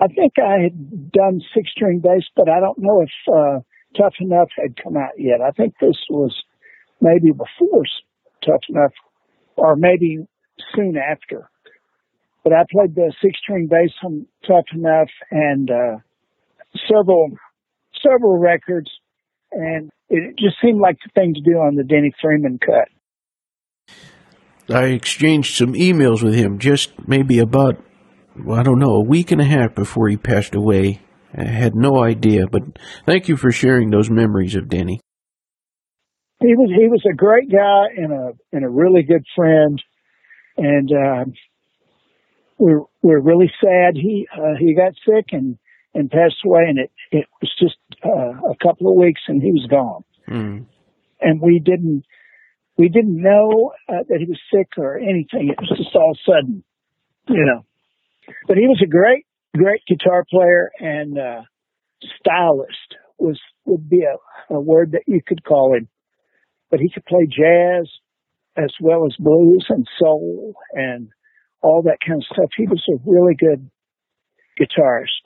I 0.00 0.08
think 0.08 0.34
I 0.38 0.62
had 0.62 1.12
done 1.12 1.40
six 1.54 1.70
string 1.70 2.00
bass, 2.00 2.24
but 2.36 2.48
I 2.48 2.60
don't 2.60 2.78
know 2.78 3.02
if 3.02 3.10
uh, 3.32 3.60
Tough 3.96 4.14
Enough 4.20 4.48
had 4.56 4.82
come 4.82 4.96
out 4.96 5.12
yet. 5.18 5.40
I 5.40 5.50
think 5.50 5.74
this 5.80 5.96
was 6.10 6.34
maybe 7.00 7.30
before 7.30 7.84
Tough 8.44 8.62
Enough, 8.68 8.92
or 9.56 9.76
maybe 9.76 10.26
soon 10.74 10.96
after. 10.96 11.48
But 12.42 12.52
I 12.52 12.64
played 12.70 12.94
the 12.94 13.12
six 13.22 13.38
string 13.42 13.68
bass 13.68 13.92
on 14.04 14.26
Tough 14.46 14.66
Enough 14.74 15.08
and 15.30 15.70
uh, 15.70 15.96
several 16.88 17.30
several 18.02 18.38
records, 18.38 18.90
and 19.52 19.90
it 20.10 20.36
just 20.38 20.56
seemed 20.62 20.80
like 20.80 20.96
the 21.04 21.10
thing 21.14 21.34
to 21.34 21.40
do 21.40 21.56
on 21.58 21.76
the 21.76 21.84
Denny 21.84 22.12
Freeman 22.20 22.58
cut. 22.58 22.88
I 24.68 24.86
exchanged 24.86 25.56
some 25.56 25.74
emails 25.74 26.22
with 26.22 26.34
him 26.34 26.58
just 26.58 26.90
maybe 27.06 27.38
about 27.38 27.82
I 28.36 28.62
don't 28.62 28.78
know 28.78 28.96
a 28.96 29.04
week 29.04 29.30
and 29.30 29.40
a 29.40 29.44
half 29.44 29.74
before 29.74 30.08
he 30.08 30.16
passed 30.16 30.54
away. 30.54 31.00
I 31.36 31.44
had 31.44 31.74
no 31.74 32.02
idea, 32.02 32.46
but 32.46 32.62
thank 33.06 33.28
you 33.28 33.36
for 33.36 33.50
sharing 33.50 33.90
those 33.90 34.10
memories 34.10 34.54
of 34.54 34.68
Denny. 34.68 35.00
He 36.40 36.54
was 36.54 36.70
he 36.76 36.88
was 36.88 37.02
a 37.10 37.14
great 37.14 37.50
guy 37.50 37.86
and 37.96 38.12
a 38.12 38.32
and 38.52 38.64
a 38.64 38.68
really 38.68 39.02
good 39.02 39.24
friend 39.34 39.82
and 40.56 40.90
uh, 40.92 41.24
we're 42.58 42.82
we're 43.02 43.20
really 43.20 43.50
sad. 43.60 43.94
He 43.94 44.26
uh, 44.32 44.54
he 44.58 44.74
got 44.74 44.94
sick 45.04 45.26
and 45.32 45.58
and 45.94 46.10
passed 46.10 46.36
away, 46.44 46.62
and 46.68 46.78
it 46.78 46.90
it 47.10 47.26
was 47.40 47.52
just 47.58 47.76
uh, 48.04 48.50
a 48.50 48.56
couple 48.62 48.90
of 48.90 48.96
weeks, 48.96 49.22
and 49.28 49.42
he 49.42 49.52
was 49.52 49.66
gone. 49.68 50.04
Mm. 50.28 50.66
And 51.20 51.40
we 51.40 51.58
didn't 51.58 52.04
we 52.76 52.88
didn't 52.88 53.20
know 53.20 53.72
uh, 53.88 54.04
that 54.08 54.18
he 54.18 54.26
was 54.26 54.40
sick 54.52 54.68
or 54.76 54.98
anything. 54.98 55.48
It 55.50 55.58
was 55.58 55.72
just 55.76 55.94
all 55.94 56.16
sudden, 56.26 56.64
you 57.28 57.44
know. 57.44 57.64
But 58.46 58.56
he 58.56 58.66
was 58.66 58.80
a 58.82 58.88
great 58.88 59.26
great 59.56 59.82
guitar 59.86 60.24
player 60.28 60.70
and 60.80 61.18
uh, 61.18 61.42
stylist 62.20 62.96
was 63.18 63.40
would 63.64 63.88
be 63.88 64.02
a, 64.02 64.54
a 64.54 64.60
word 64.60 64.92
that 64.92 65.02
you 65.06 65.20
could 65.26 65.44
call 65.44 65.74
him. 65.74 65.88
But 66.70 66.80
he 66.80 66.90
could 66.92 67.04
play 67.04 67.26
jazz, 67.26 67.88
as 68.56 68.72
well 68.80 69.06
as 69.06 69.14
blues 69.18 69.66
and 69.68 69.86
soul 69.98 70.54
and 70.72 71.08
all 71.62 71.82
that 71.82 71.98
kind 72.06 72.20
of 72.20 72.26
stuff. 72.26 72.50
He 72.56 72.66
was 72.66 72.82
a 72.88 72.98
really 73.06 73.34
good 73.34 73.70
guitarist. 74.60 75.24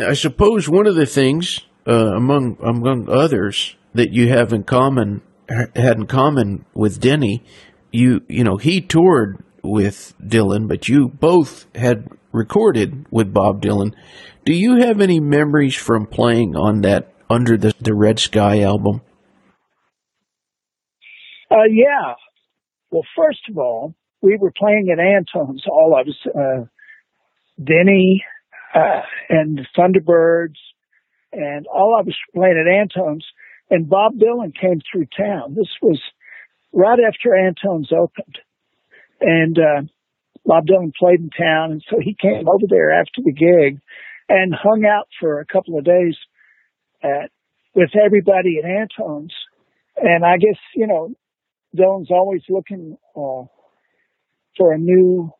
I 0.00 0.12
suppose 0.12 0.68
one 0.68 0.86
of 0.86 0.94
the 0.94 1.06
things 1.06 1.60
uh, 1.86 2.14
among 2.14 2.58
among 2.62 3.08
others 3.08 3.76
that 3.94 4.12
you 4.12 4.28
have 4.28 4.52
in 4.52 4.64
common 4.64 5.22
had 5.48 5.96
in 5.96 6.06
common 6.06 6.66
with 6.74 7.00
Denny, 7.00 7.42
you 7.90 8.20
you 8.28 8.44
know 8.44 8.58
he 8.58 8.80
toured 8.80 9.42
with 9.62 10.14
Dylan, 10.22 10.68
but 10.68 10.88
you 10.88 11.08
both 11.08 11.66
had 11.74 12.08
recorded 12.32 13.06
with 13.10 13.32
Bob 13.32 13.62
Dylan. 13.62 13.94
Do 14.44 14.54
you 14.54 14.76
have 14.76 15.00
any 15.00 15.20
memories 15.20 15.74
from 15.74 16.06
playing 16.06 16.56
on 16.56 16.82
that 16.82 17.12
Under 17.30 17.56
the, 17.56 17.74
the 17.80 17.94
Red 17.94 18.18
Sky 18.18 18.62
album? 18.62 19.02
Uh, 21.50 21.64
yeah. 21.70 22.14
Well, 22.90 23.04
first 23.16 23.40
of 23.50 23.58
all, 23.58 23.94
we 24.22 24.36
were 24.40 24.52
playing 24.56 24.88
at 24.92 24.98
Antone's, 24.98 25.64
all 25.70 25.98
of 25.98 26.08
us, 26.08 26.26
uh, 26.26 26.64
Denny, 27.62 28.24
uh, 28.74 29.02
and 29.28 29.60
Thunderbirds, 29.76 30.56
and 31.32 31.66
all 31.66 31.98
of 31.98 32.08
us 32.08 32.14
were 32.32 32.42
playing 32.42 32.64
at 32.66 32.72
Antone's, 32.72 33.26
and 33.70 33.88
Bob 33.88 34.14
Dylan 34.14 34.58
came 34.58 34.80
through 34.90 35.06
town. 35.16 35.54
This 35.54 35.68
was 35.82 36.00
right 36.72 36.98
after 37.06 37.34
Antone's 37.34 37.90
opened. 37.92 38.38
And, 39.20 39.58
uh, 39.58 39.82
Bob 40.46 40.64
Dylan 40.66 40.94
played 40.94 41.20
in 41.20 41.28
town, 41.28 41.72
and 41.72 41.84
so 41.90 41.98
he 42.00 42.16
came 42.18 42.48
over 42.48 42.64
there 42.66 42.90
after 42.90 43.20
the 43.22 43.32
gig 43.32 43.80
and 44.30 44.54
hung 44.54 44.84
out 44.86 45.08
for 45.20 45.40
a 45.40 45.46
couple 45.46 45.78
of 45.78 45.84
days 45.84 46.16
at, 47.02 47.30
with 47.74 47.90
everybody 47.94 48.58
at 48.58 48.64
Antone's. 48.64 49.34
And 49.96 50.24
I 50.24 50.38
guess, 50.38 50.58
you 50.74 50.86
know, 50.86 51.10
Dylan's 51.76 52.10
always 52.10 52.42
looking 52.48 52.96
uh, 53.14 53.44
for 54.56 54.72
a 54.72 54.78
new 54.78 55.30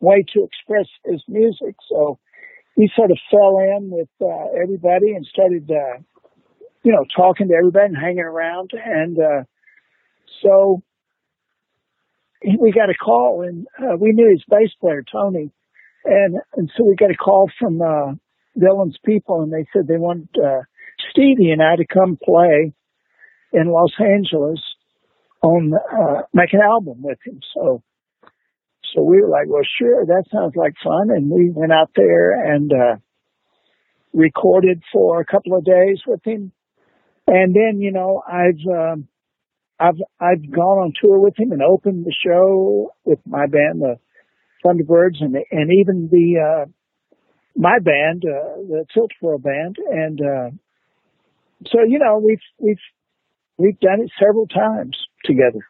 way 0.00 0.24
to 0.34 0.44
express 0.44 0.86
his 1.04 1.22
music. 1.26 1.76
So 1.88 2.18
he 2.76 2.90
sort 2.94 3.10
of 3.10 3.18
fell 3.30 3.58
in 3.58 3.90
with 3.90 4.08
uh, 4.20 4.60
everybody 4.60 5.14
and 5.14 5.24
started, 5.26 5.70
uh, 5.70 6.02
you 6.82 6.92
know, 6.92 7.04
talking 7.16 7.48
to 7.48 7.54
everybody 7.54 7.86
and 7.86 7.96
hanging 7.96 8.20
around. 8.20 8.72
And 8.74 9.18
uh, 9.18 9.44
so 10.42 10.82
we 12.42 12.72
got 12.72 12.90
a 12.90 12.94
call, 12.94 13.42
and 13.46 13.66
uh, 13.78 13.96
we 13.98 14.12
knew 14.12 14.30
his 14.30 14.44
bass 14.48 14.70
player 14.80 15.02
Tony, 15.10 15.50
and 16.04 16.36
and 16.54 16.70
so 16.76 16.84
we 16.84 16.94
got 16.94 17.10
a 17.10 17.16
call 17.16 17.50
from 17.58 17.80
uh, 17.80 18.12
Dylan's 18.58 18.98
people, 19.04 19.42
and 19.42 19.52
they 19.52 19.66
said 19.72 19.86
they 19.86 19.98
wanted 19.98 20.28
uh, 20.36 20.62
Stevie 21.10 21.50
and 21.50 21.62
I 21.62 21.76
to 21.76 21.86
come 21.86 22.18
play 22.22 22.72
in 23.52 23.66
Los 23.66 23.92
Angeles 23.98 24.62
on 25.42 25.72
uh, 25.74 26.22
make 26.32 26.52
an 26.52 26.60
album 26.60 27.02
with 27.02 27.18
him. 27.24 27.40
So 27.54 27.82
so 28.94 29.02
we 29.02 29.20
were 29.20 29.28
like, 29.28 29.48
well, 29.48 29.62
sure, 29.78 30.06
that 30.06 30.24
sounds 30.32 30.54
like 30.56 30.74
fun, 30.82 31.10
and 31.10 31.30
we 31.30 31.50
went 31.50 31.72
out 31.72 31.90
there 31.94 32.54
and 32.54 32.72
uh, 32.72 32.96
recorded 34.12 34.82
for 34.92 35.20
a 35.20 35.26
couple 35.26 35.56
of 35.56 35.64
days 35.64 36.00
with 36.06 36.20
him, 36.24 36.52
and 37.26 37.54
then 37.54 37.80
you 37.80 37.92
know 37.92 38.22
I've 38.26 38.64
um, 38.70 39.08
I've 39.80 40.00
I've 40.20 40.50
gone 40.50 40.78
on 40.78 40.92
tour 41.00 41.18
with 41.18 41.38
him 41.38 41.52
and 41.52 41.62
opened 41.62 42.04
the 42.04 42.14
show 42.24 42.92
with 43.04 43.20
my 43.26 43.46
band, 43.46 43.80
the 43.80 43.98
Thunderbirds, 44.64 45.20
and 45.20 45.36
and 45.50 45.72
even 45.72 46.08
the 46.10 46.40
uh, 46.40 46.66
my 47.56 47.78
band, 47.78 48.24
uh, 48.24 48.58
the 48.68 48.86
Tilt 48.92 49.12
World 49.22 49.42
band, 49.42 49.76
and 49.90 50.20
uh, 50.20 50.50
so 51.66 51.82
you 51.86 51.98
know 51.98 52.20
we've 52.24 52.42
we've 52.58 52.82
we've 53.56 53.78
done 53.78 54.00
it 54.00 54.10
several 54.18 54.48
times 54.48 54.96
together. 55.24 55.60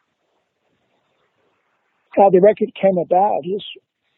How 2.15 2.31
the 2.31 2.41
record 2.41 2.71
came 2.79 2.97
about 2.97 3.41
is 3.45 3.63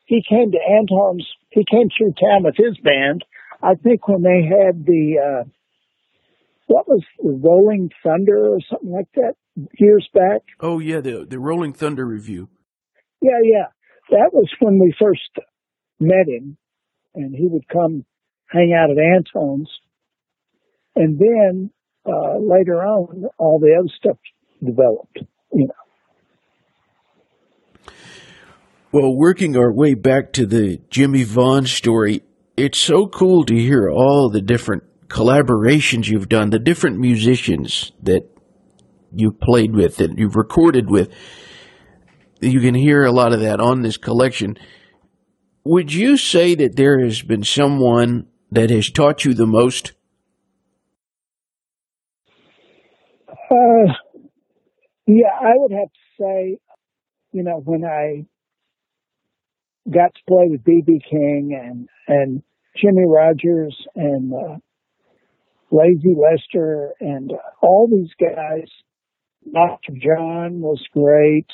he 0.05 0.23
came 0.27 0.51
to 0.51 0.57
Antone's. 0.57 1.27
He 1.49 1.65
came 1.69 1.89
through 1.89 2.13
town 2.13 2.43
with 2.43 2.55
his 2.55 2.77
band. 2.77 3.25
I 3.61 3.75
think 3.75 4.07
when 4.07 4.23
they 4.23 4.43
had 4.43 4.85
the 4.85 5.19
uh, 5.19 5.49
what 6.67 6.87
was 6.87 7.03
the 7.21 7.31
Rolling 7.43 7.91
Thunder 8.01 8.53
or 8.53 8.59
something 8.69 8.91
like 8.91 9.11
that 9.15 9.35
years 9.77 10.07
back. 10.13 10.41
Oh 10.59 10.79
yeah, 10.79 11.01
the 11.01 11.25
the 11.29 11.39
Rolling 11.39 11.73
Thunder 11.73 12.05
Revue. 12.05 12.47
Yeah, 13.21 13.39
yeah, 13.43 13.67
that 14.09 14.31
was 14.33 14.49
when 14.59 14.79
we 14.79 14.93
first 14.99 15.29
met 15.99 16.27
him, 16.27 16.57
and 17.15 17.35
he 17.35 17.47
would 17.47 17.67
come 17.67 18.05
hang 18.47 18.73
out 18.73 18.89
at 18.89 18.97
Antone's, 18.97 19.69
and 20.95 21.19
then 21.19 21.71
uh, 22.05 22.37
later 22.39 22.83
on, 22.83 23.25
all 23.37 23.59
the 23.59 23.75
other 23.79 23.89
stuff 23.97 24.17
developed. 24.63 25.19
You 25.53 25.67
know. 25.67 25.73
Well, 28.91 29.15
working 29.15 29.55
our 29.55 29.71
way 29.71 29.93
back 29.93 30.33
to 30.33 30.45
the 30.45 30.81
Jimmie 30.89 31.23
Vaughan 31.23 31.65
story, 31.65 32.23
it's 32.57 32.79
so 32.79 33.07
cool 33.07 33.45
to 33.45 33.55
hear 33.55 33.89
all 33.89 34.29
the 34.29 34.41
different 34.41 34.83
collaborations 35.07 36.07
you've 36.07 36.29
done, 36.29 36.49
the 36.49 36.59
different 36.59 36.99
musicians 36.99 37.91
that 38.01 38.30
you've 39.13 39.39
played 39.39 39.73
with, 39.73 39.97
that 39.97 40.17
you've 40.17 40.35
recorded 40.35 40.89
with. 40.89 41.09
You 42.39 42.59
can 42.59 42.73
hear 42.73 43.05
a 43.05 43.11
lot 43.11 43.33
of 43.33 43.41
that 43.41 43.59
on 43.59 43.81
this 43.81 43.97
collection. 43.97 44.57
Would 45.63 45.93
you 45.93 46.17
say 46.17 46.55
that 46.55 46.75
there 46.75 46.99
has 47.03 47.21
been 47.21 47.43
someone 47.43 48.27
that 48.51 48.69
has 48.69 48.89
taught 48.89 49.25
you 49.25 49.33
the 49.33 49.45
most? 49.45 49.93
Uh, 53.29 53.93
yeah, 55.07 55.33
I 55.39 55.53
would 55.55 55.71
have 55.71 55.89
to 55.89 55.99
say, 56.19 56.57
you 57.31 57.43
know, 57.43 57.61
when 57.63 57.83
I 57.83 58.25
got 59.89 60.13
to 60.13 60.21
play 60.27 60.47
with 60.49 60.63
BB 60.63 61.01
King 61.09 61.59
and 61.59 61.89
and 62.07 62.43
Jimmie 62.75 63.07
Rodgers 63.07 63.75
and 63.95 64.33
uh, 64.33 64.57
Lazy 65.71 66.15
Lester 66.15 66.93
and 66.99 67.31
uh, 67.31 67.35
all 67.61 67.87
these 67.89 68.11
guys. 68.19 68.69
Dr. 69.51 69.93
John 69.93 70.61
was 70.61 70.81
great. 70.93 71.47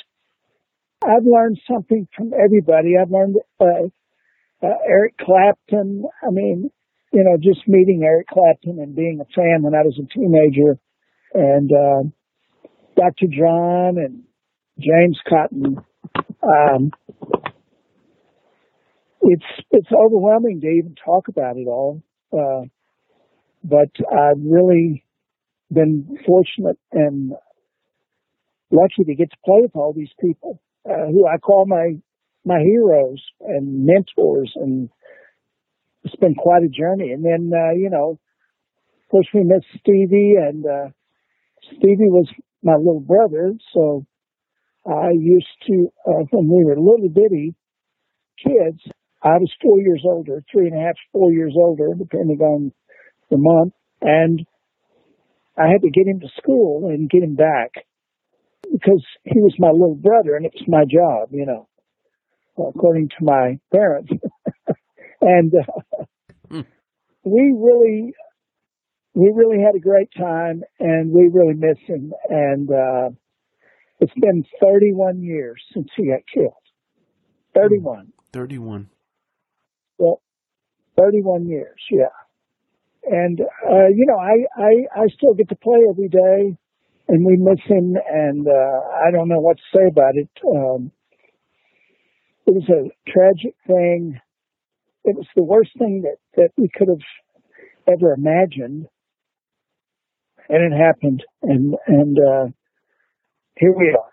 I've 1.02 1.24
learned 1.24 1.58
something 1.70 2.08
from 2.16 2.32
everybody. 2.34 2.94
I've 3.00 3.10
learned 3.10 3.36
uh, 3.60 3.88
uh, 4.62 4.74
Eric 4.86 5.16
Clapton. 5.18 6.04
I 6.22 6.30
mean, 6.30 6.70
you 7.12 7.24
know, 7.24 7.36
just 7.36 7.66
meeting 7.68 8.02
Eric 8.04 8.26
Clapton 8.28 8.78
and 8.80 8.94
being 8.94 9.20
a 9.20 9.32
fan 9.34 9.62
when 9.62 9.74
I 9.74 9.82
was 9.82 9.98
a 9.98 10.06
teenager, 10.12 10.78
and 11.32 11.70
uh, 11.72 12.08
Dr. 12.96 13.26
John 13.30 13.98
and 13.98 14.24
James 14.78 15.18
Cotton. 15.28 15.78
Um, 16.42 16.90
it's 19.22 19.44
it's 19.70 19.90
overwhelming 19.92 20.60
to 20.60 20.66
even 20.66 20.94
talk 21.04 21.28
about 21.28 21.56
it 21.56 21.66
all. 21.66 22.02
Uh, 22.32 22.66
but 23.64 23.90
I've 24.12 24.40
really 24.42 25.04
been 25.70 26.18
fortunate 26.26 26.78
and 26.92 27.32
lucky 28.70 29.04
to 29.04 29.14
get 29.14 29.30
to 29.30 29.36
play 29.44 29.60
with 29.62 29.76
all 29.76 29.92
these 29.92 30.12
people 30.20 30.60
uh, 30.88 31.06
who 31.06 31.26
I 31.26 31.38
call 31.38 31.66
my 31.66 31.94
my 32.44 32.60
heroes 32.60 33.22
and 33.40 33.84
mentors, 33.84 34.52
and 34.56 34.88
it's 36.04 36.16
been 36.16 36.34
quite 36.34 36.62
a 36.62 36.68
journey. 36.68 37.12
And 37.12 37.24
then 37.24 37.50
uh, 37.52 37.72
you 37.72 37.90
know, 37.90 38.18
of 39.02 39.10
course, 39.10 39.28
we 39.34 39.44
met 39.44 39.62
Stevie, 39.80 40.34
and 40.38 40.64
uh, 40.64 40.88
Stevie 41.62 42.10
was 42.10 42.28
my 42.62 42.74
little 42.74 43.00
brother, 43.00 43.54
so 43.72 44.06
I 44.86 45.10
used 45.10 45.46
to 45.66 45.88
uh, 46.06 46.24
when 46.30 46.48
we 46.48 46.64
were 46.64 46.76
little 46.78 47.08
bitty 47.08 47.54
kids. 48.42 48.80
I 49.20 49.36
was 49.38 49.52
four 49.60 49.80
years 49.80 50.02
older, 50.04 50.44
three 50.50 50.68
and 50.68 50.78
a 50.78 50.80
half, 50.80 50.94
four 51.12 51.32
years 51.32 51.54
older, 51.56 51.88
depending 51.98 52.38
on 52.40 52.72
the 53.30 53.36
month, 53.36 53.74
and 54.00 54.46
I 55.56 55.66
had 55.66 55.82
to 55.82 55.90
get 55.90 56.06
him 56.06 56.20
to 56.20 56.28
school 56.36 56.88
and 56.88 57.10
get 57.10 57.24
him 57.24 57.34
back 57.34 57.72
because 58.72 59.04
he 59.24 59.40
was 59.40 59.54
my 59.58 59.70
little 59.70 59.94
brother 59.94 60.36
and 60.36 60.46
it 60.46 60.52
was 60.54 60.68
my 60.68 60.84
job, 60.84 61.28
you 61.32 61.46
know, 61.46 61.68
according 62.58 63.08
to 63.08 63.24
my 63.24 63.58
parents. 63.72 64.10
and 65.20 65.52
uh, 65.54 66.02
hmm. 66.50 66.60
we 67.24 67.54
really, 67.56 68.14
we 69.14 69.32
really 69.34 69.62
had 69.62 69.74
a 69.74 69.80
great 69.80 70.10
time 70.16 70.62
and 70.78 71.10
we 71.12 71.28
really 71.32 71.54
miss 71.54 71.78
him. 71.86 72.12
And 72.28 72.70
uh, 72.70 73.10
it's 74.00 74.14
been 74.14 74.44
31 74.60 75.22
years 75.22 75.62
since 75.72 75.88
he 75.96 76.08
got 76.08 76.20
killed. 76.32 76.52
31. 77.54 78.12
31. 78.32 78.88
Well, 79.98 80.20
31 80.96 81.48
years, 81.48 81.80
yeah 81.90 82.06
and 83.10 83.40
uh, 83.40 83.88
you 83.88 84.06
know, 84.06 84.18
I, 84.18 84.44
I 84.56 85.02
I 85.02 85.06
still 85.16 85.34
get 85.34 85.48
to 85.48 85.56
play 85.56 85.78
every 85.88 86.08
day, 86.08 86.56
and 87.08 87.24
we 87.24 87.36
miss 87.38 87.60
him, 87.66 87.96
and 88.10 88.46
uh, 88.46 88.80
I 89.06 89.10
don't 89.12 89.28
know 89.28 89.40
what 89.40 89.56
to 89.56 89.78
say 89.78 89.86
about 89.88 90.14
it. 90.14 90.28
Um, 90.46 90.92
it 92.46 92.54
was 92.54 92.68
a 92.68 93.10
tragic 93.10 93.54
thing. 93.66 94.20
It 95.04 95.16
was 95.16 95.26
the 95.36 95.42
worst 95.44 95.70
thing 95.78 96.02
that 96.02 96.16
that 96.36 96.50
we 96.56 96.68
could 96.74 96.88
have 96.88 97.94
ever 97.94 98.14
imagined, 98.14 98.86
and 100.48 100.72
it 100.72 100.76
happened, 100.76 101.24
and 101.42 101.74
and 101.86 102.18
uh, 102.18 102.46
here 103.56 103.72
we 103.76 103.90
are. 103.90 104.12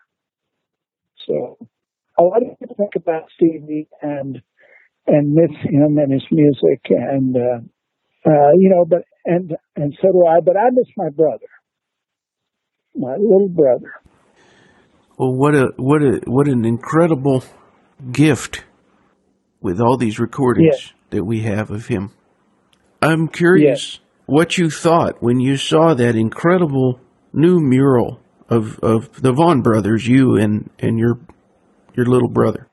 So 1.28 1.58
a 2.20 2.24
lot 2.24 2.42
of 2.44 2.60
people 2.60 2.76
think 2.78 2.96
about 2.96 3.30
Stevie 3.36 3.90
and 4.02 4.42
and 5.08 5.34
miss 5.34 5.52
him 5.64 5.98
and 5.98 6.12
his 6.12 6.26
music 6.32 6.82
and. 6.90 7.36
Uh, 7.36 7.60
uh, 8.26 8.52
you 8.56 8.70
know, 8.70 8.86
but 8.86 9.04
and 9.26 9.56
and 9.76 9.96
so 10.02 10.12
do 10.12 10.26
I. 10.26 10.40
But 10.44 10.58
I 10.58 10.70
miss 10.72 10.88
my 10.98 11.10
brother, 11.10 11.46
my 12.96 13.16
little 13.18 13.50
brother. 13.50 13.94
Well, 15.18 15.34
what 15.34 15.56
a 15.56 15.72
what 15.78 16.02
a 16.02 16.22
what 16.26 16.48
an 16.48 16.66
incredible 16.66 17.44
gift 18.12 18.64
with 19.62 19.80
all 19.80 19.98
these 19.98 20.20
recordings 20.20 20.76
yes. 20.78 20.94
that 21.12 21.24
we 21.24 21.42
have 21.42 21.72
of 21.72 21.88
him. 21.88 22.12
I'm 23.02 23.28
curious 23.28 23.94
yes. 23.94 24.00
what 24.26 24.58
you 24.58 24.70
thought 24.70 25.22
when 25.22 25.40
you 25.40 25.58
saw 25.58 25.94
that 25.94 26.16
incredible 26.16 27.00
new 27.34 27.60
mural 27.60 28.20
of 28.50 28.80
of 28.80 29.22
the 29.22 29.32
Vaughan 29.32 29.62
brothers, 29.62 30.08
you 30.08 30.36
and 30.36 30.70
and 30.80 31.00
your 31.00 31.20
your 31.96 32.06
little 32.06 32.30
brother. 32.30 32.68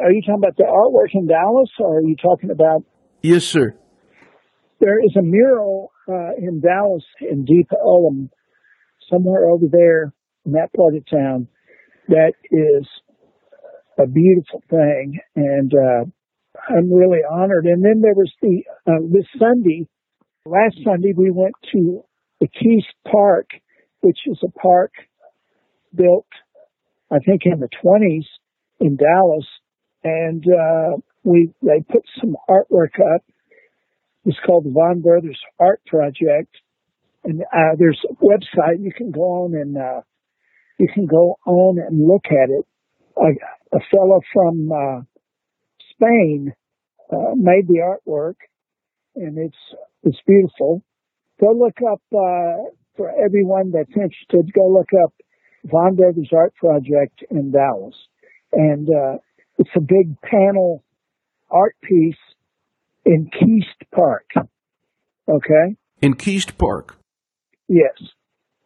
Are 0.00 0.10
you 0.10 0.22
talking 0.22 0.42
about 0.42 0.56
the 0.56 0.64
artwork 0.64 1.10
in 1.12 1.26
Dallas, 1.26 1.70
or 1.78 1.98
are 1.98 2.02
you 2.02 2.16
talking 2.16 2.50
about? 2.50 2.82
Yes, 3.22 3.44
sir. 3.44 3.74
There 4.80 4.98
is 4.98 5.14
a 5.16 5.22
mural 5.22 5.92
uh, 6.08 6.34
in 6.38 6.60
Dallas 6.60 7.04
in 7.20 7.44
Deep 7.44 7.68
Ellum, 7.72 8.30
somewhere 9.12 9.50
over 9.50 9.66
there 9.70 10.12
in 10.44 10.52
that 10.52 10.72
part 10.76 10.94
of 10.94 11.04
town, 11.06 11.48
that 12.08 12.32
is 12.50 12.86
a 13.98 14.06
beautiful 14.06 14.62
thing, 14.70 15.20
and 15.36 15.72
uh, 15.72 16.04
I'm 16.68 16.92
really 16.92 17.20
honored. 17.30 17.66
And 17.66 17.84
then 17.84 18.00
there 18.00 18.14
was 18.14 18.32
the 18.40 18.64
uh, 18.86 19.00
this 19.10 19.26
Sunday, 19.38 19.86
last 20.46 20.76
Sunday, 20.84 21.12
we 21.16 21.30
went 21.30 21.54
to 21.72 22.02
the 22.40 22.48
Kiest 22.48 23.10
Park, 23.10 23.50
which 24.00 24.18
is 24.26 24.38
a 24.42 24.50
park 24.58 24.92
built, 25.94 26.26
I 27.10 27.18
think, 27.18 27.42
in 27.44 27.60
the 27.60 27.68
20s 27.68 28.26
in 28.80 28.96
Dallas, 28.96 29.46
and 30.02 30.44
uh, 30.44 30.96
we 31.22 31.52
they 31.62 31.80
put 31.88 32.02
some 32.20 32.36
artwork 32.48 32.98
up. 33.14 33.22
It's 34.24 34.38
called 34.44 34.64
the 34.64 34.70
Vaughan 34.70 35.02
Brothers 35.02 35.38
Art 35.58 35.82
Project, 35.86 36.56
and 37.24 37.42
uh, 37.42 37.76
there's 37.78 38.00
a 38.10 38.14
website 38.24 38.80
you 38.80 38.92
can 38.92 39.10
go 39.10 39.20
on 39.20 39.54
and 39.54 39.76
uh, 39.76 40.00
you 40.78 40.88
can 40.92 41.06
go 41.06 41.36
on 41.46 41.78
and 41.78 42.06
look 42.06 42.24
at 42.26 42.50
it. 42.50 42.66
A, 43.16 43.76
a 43.76 43.80
fellow 43.90 44.20
from 44.32 44.70
uh, 44.72 45.00
Spain 45.90 46.52
uh, 47.12 47.34
made 47.36 47.68
the 47.68 47.80
artwork, 47.80 48.34
and 49.14 49.38
it's 49.38 49.56
it's 50.02 50.18
beautiful. 50.26 50.82
Go 51.40 51.52
look 51.52 51.76
up 51.90 52.00
uh, 52.12 52.70
for 52.96 53.10
everyone 53.10 53.70
that's 53.72 53.90
interested. 53.94 54.52
Go 54.54 54.68
look 54.68 54.88
up 55.04 55.12
Vaughan 55.64 55.94
Brothers 55.94 56.30
Art 56.34 56.54
Project 56.54 57.22
in 57.30 57.52
Dallas, 57.52 57.94
and 58.52 58.88
uh, 58.88 59.18
it's 59.58 59.70
a 59.76 59.80
big 59.80 60.20
panel 60.22 60.82
art 61.50 61.76
piece 61.82 62.16
in 63.04 63.30
Kiest 63.30 63.90
Park. 63.94 64.30
Okay. 65.28 65.76
In 66.00 66.14
Kiest 66.14 66.56
Park. 66.58 66.96
Yes, 67.68 67.94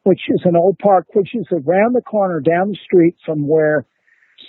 which 0.04 0.20
is 0.28 0.42
an 0.44 0.56
old 0.56 0.78
park, 0.78 1.06
which 1.14 1.34
is 1.34 1.46
around 1.52 1.94
the 1.94 2.02
corner 2.02 2.40
down 2.40 2.70
the 2.70 2.78
street 2.84 3.16
from 3.24 3.46
where 3.46 3.86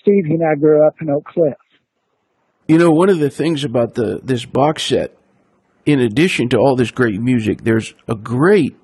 Stevie 0.02 0.36
and 0.36 0.44
I 0.44 0.56
grew 0.56 0.86
up 0.86 0.96
in 1.02 1.10
Oak 1.10 1.26
Cliff. 1.26 1.58
You 2.68 2.78
know, 2.78 2.92
one 2.92 3.10
of 3.10 3.20
the 3.20 3.30
things 3.30 3.64
about 3.64 3.94
the 3.94 4.20
this 4.24 4.46
box 4.46 4.84
set, 4.84 5.18
in 5.86 6.00
addition 6.00 6.50
to 6.50 6.58
all 6.58 6.76
this 6.76 6.92
great 6.92 7.22
music, 7.22 7.64
there's 7.64 7.94
a 8.08 8.16
great 8.16 8.76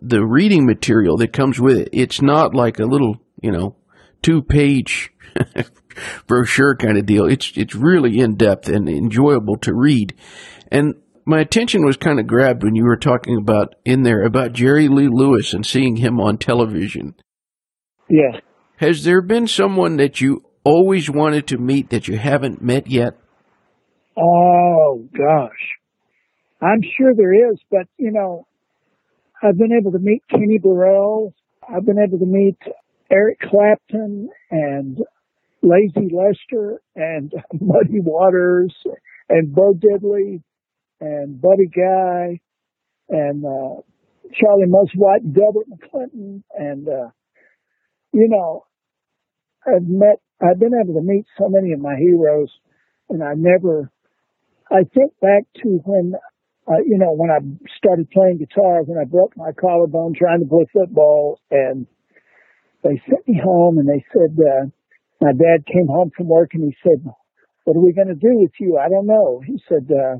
the 0.00 0.24
reading 0.24 0.66
material 0.66 1.16
that 1.16 1.32
comes 1.32 1.58
with 1.58 1.78
it. 1.78 1.88
It's 1.92 2.20
not 2.20 2.54
like 2.54 2.78
a 2.78 2.84
little, 2.84 3.16
you 3.42 3.50
know, 3.50 3.76
two 4.22 4.42
page 4.42 5.10
brochure 6.26 6.76
kind 6.76 6.98
of 6.98 7.06
deal. 7.06 7.26
It's 7.26 7.52
it's 7.56 7.74
really 7.74 8.20
in 8.20 8.36
depth 8.36 8.68
and 8.68 8.88
enjoyable 8.88 9.56
to 9.58 9.74
read. 9.74 10.14
And 10.70 10.94
my 11.26 11.40
attention 11.40 11.84
was 11.84 11.96
kind 11.96 12.20
of 12.20 12.26
grabbed 12.26 12.62
when 12.62 12.74
you 12.74 12.84
were 12.84 12.96
talking 12.96 13.36
about 13.36 13.74
in 13.84 14.02
there 14.02 14.22
about 14.22 14.52
Jerry 14.52 14.88
Lee 14.88 15.08
Lewis 15.10 15.54
and 15.54 15.64
seeing 15.64 15.96
him 15.96 16.20
on 16.20 16.38
television. 16.38 17.14
Yes. 18.08 18.40
Has 18.76 19.04
there 19.04 19.22
been 19.22 19.46
someone 19.46 19.96
that 19.96 20.20
you 20.20 20.44
always 20.64 21.08
wanted 21.08 21.46
to 21.48 21.58
meet 21.58 21.90
that 21.90 22.08
you 22.08 22.18
haven't 22.18 22.62
met 22.62 22.86
yet? 22.86 23.16
Oh 24.18 25.08
gosh, 25.16 25.50
I'm 26.60 26.80
sure 26.96 27.14
there 27.16 27.50
is, 27.50 27.58
but 27.70 27.86
you 27.96 28.12
know, 28.12 28.46
I've 29.42 29.56
been 29.56 29.72
able 29.72 29.92
to 29.92 29.98
meet 29.98 30.22
Kenny 30.30 30.58
Burrell. 30.62 31.34
I've 31.68 31.84
been 31.84 31.98
able 31.98 32.18
to 32.18 32.26
meet 32.26 32.58
Eric 33.10 33.38
Clapton 33.40 34.28
and 34.50 34.98
Lazy 35.62 36.10
Lester 36.12 36.80
and 36.94 37.32
Muddy 37.60 38.00
Waters 38.00 38.74
and 39.28 39.54
Bo 39.54 39.72
Diddley 39.74 40.42
and 41.00 41.40
Buddy 41.40 41.68
Guy 41.74 42.40
and 43.08 43.44
uh, 43.44 43.80
Charlie 44.32 44.64
and 44.64 45.34
Delbert 45.34 45.66
McClinton 45.68 46.42
and 46.54 46.88
uh, 46.88 47.10
you 48.12 48.28
know 48.28 48.64
I've 49.66 49.86
met 49.86 50.20
I've 50.40 50.58
been 50.58 50.72
able 50.74 50.94
to 50.94 51.06
meet 51.06 51.24
so 51.38 51.48
many 51.48 51.72
of 51.72 51.80
my 51.80 51.96
heroes 51.96 52.50
and 53.08 53.22
I 53.22 53.34
never 53.36 53.90
I 54.70 54.84
think 54.94 55.12
back 55.20 55.44
to 55.62 55.80
when 55.84 56.14
uh, 56.66 56.80
you 56.84 56.98
know 56.98 57.12
when 57.12 57.30
I 57.30 57.38
started 57.78 58.10
playing 58.10 58.38
guitar 58.38 58.82
when 58.82 58.98
I 58.98 59.04
broke 59.04 59.36
my 59.36 59.52
collarbone 59.52 60.14
trying 60.18 60.40
to 60.40 60.48
play 60.48 60.66
football 60.72 61.40
and 61.50 61.86
they 62.82 63.00
sent 63.08 63.26
me 63.26 63.40
home 63.42 63.78
and 63.78 63.88
they 63.88 64.04
said 64.12 64.36
uh, 64.38 64.66
my 65.20 65.32
dad 65.32 65.66
came 65.66 65.86
home 65.86 66.10
from 66.16 66.28
work 66.28 66.50
and 66.54 66.64
he 66.64 66.76
said 66.82 67.04
what 67.64 67.76
are 67.76 67.80
we 67.80 67.94
going 67.94 68.08
to 68.08 68.14
do 68.14 68.28
with 68.36 68.52
you? 68.60 68.76
I 68.76 68.88
don't 68.88 69.06
know. 69.06 69.40
He 69.44 69.58
said 69.68 69.88
uh, 69.90 70.16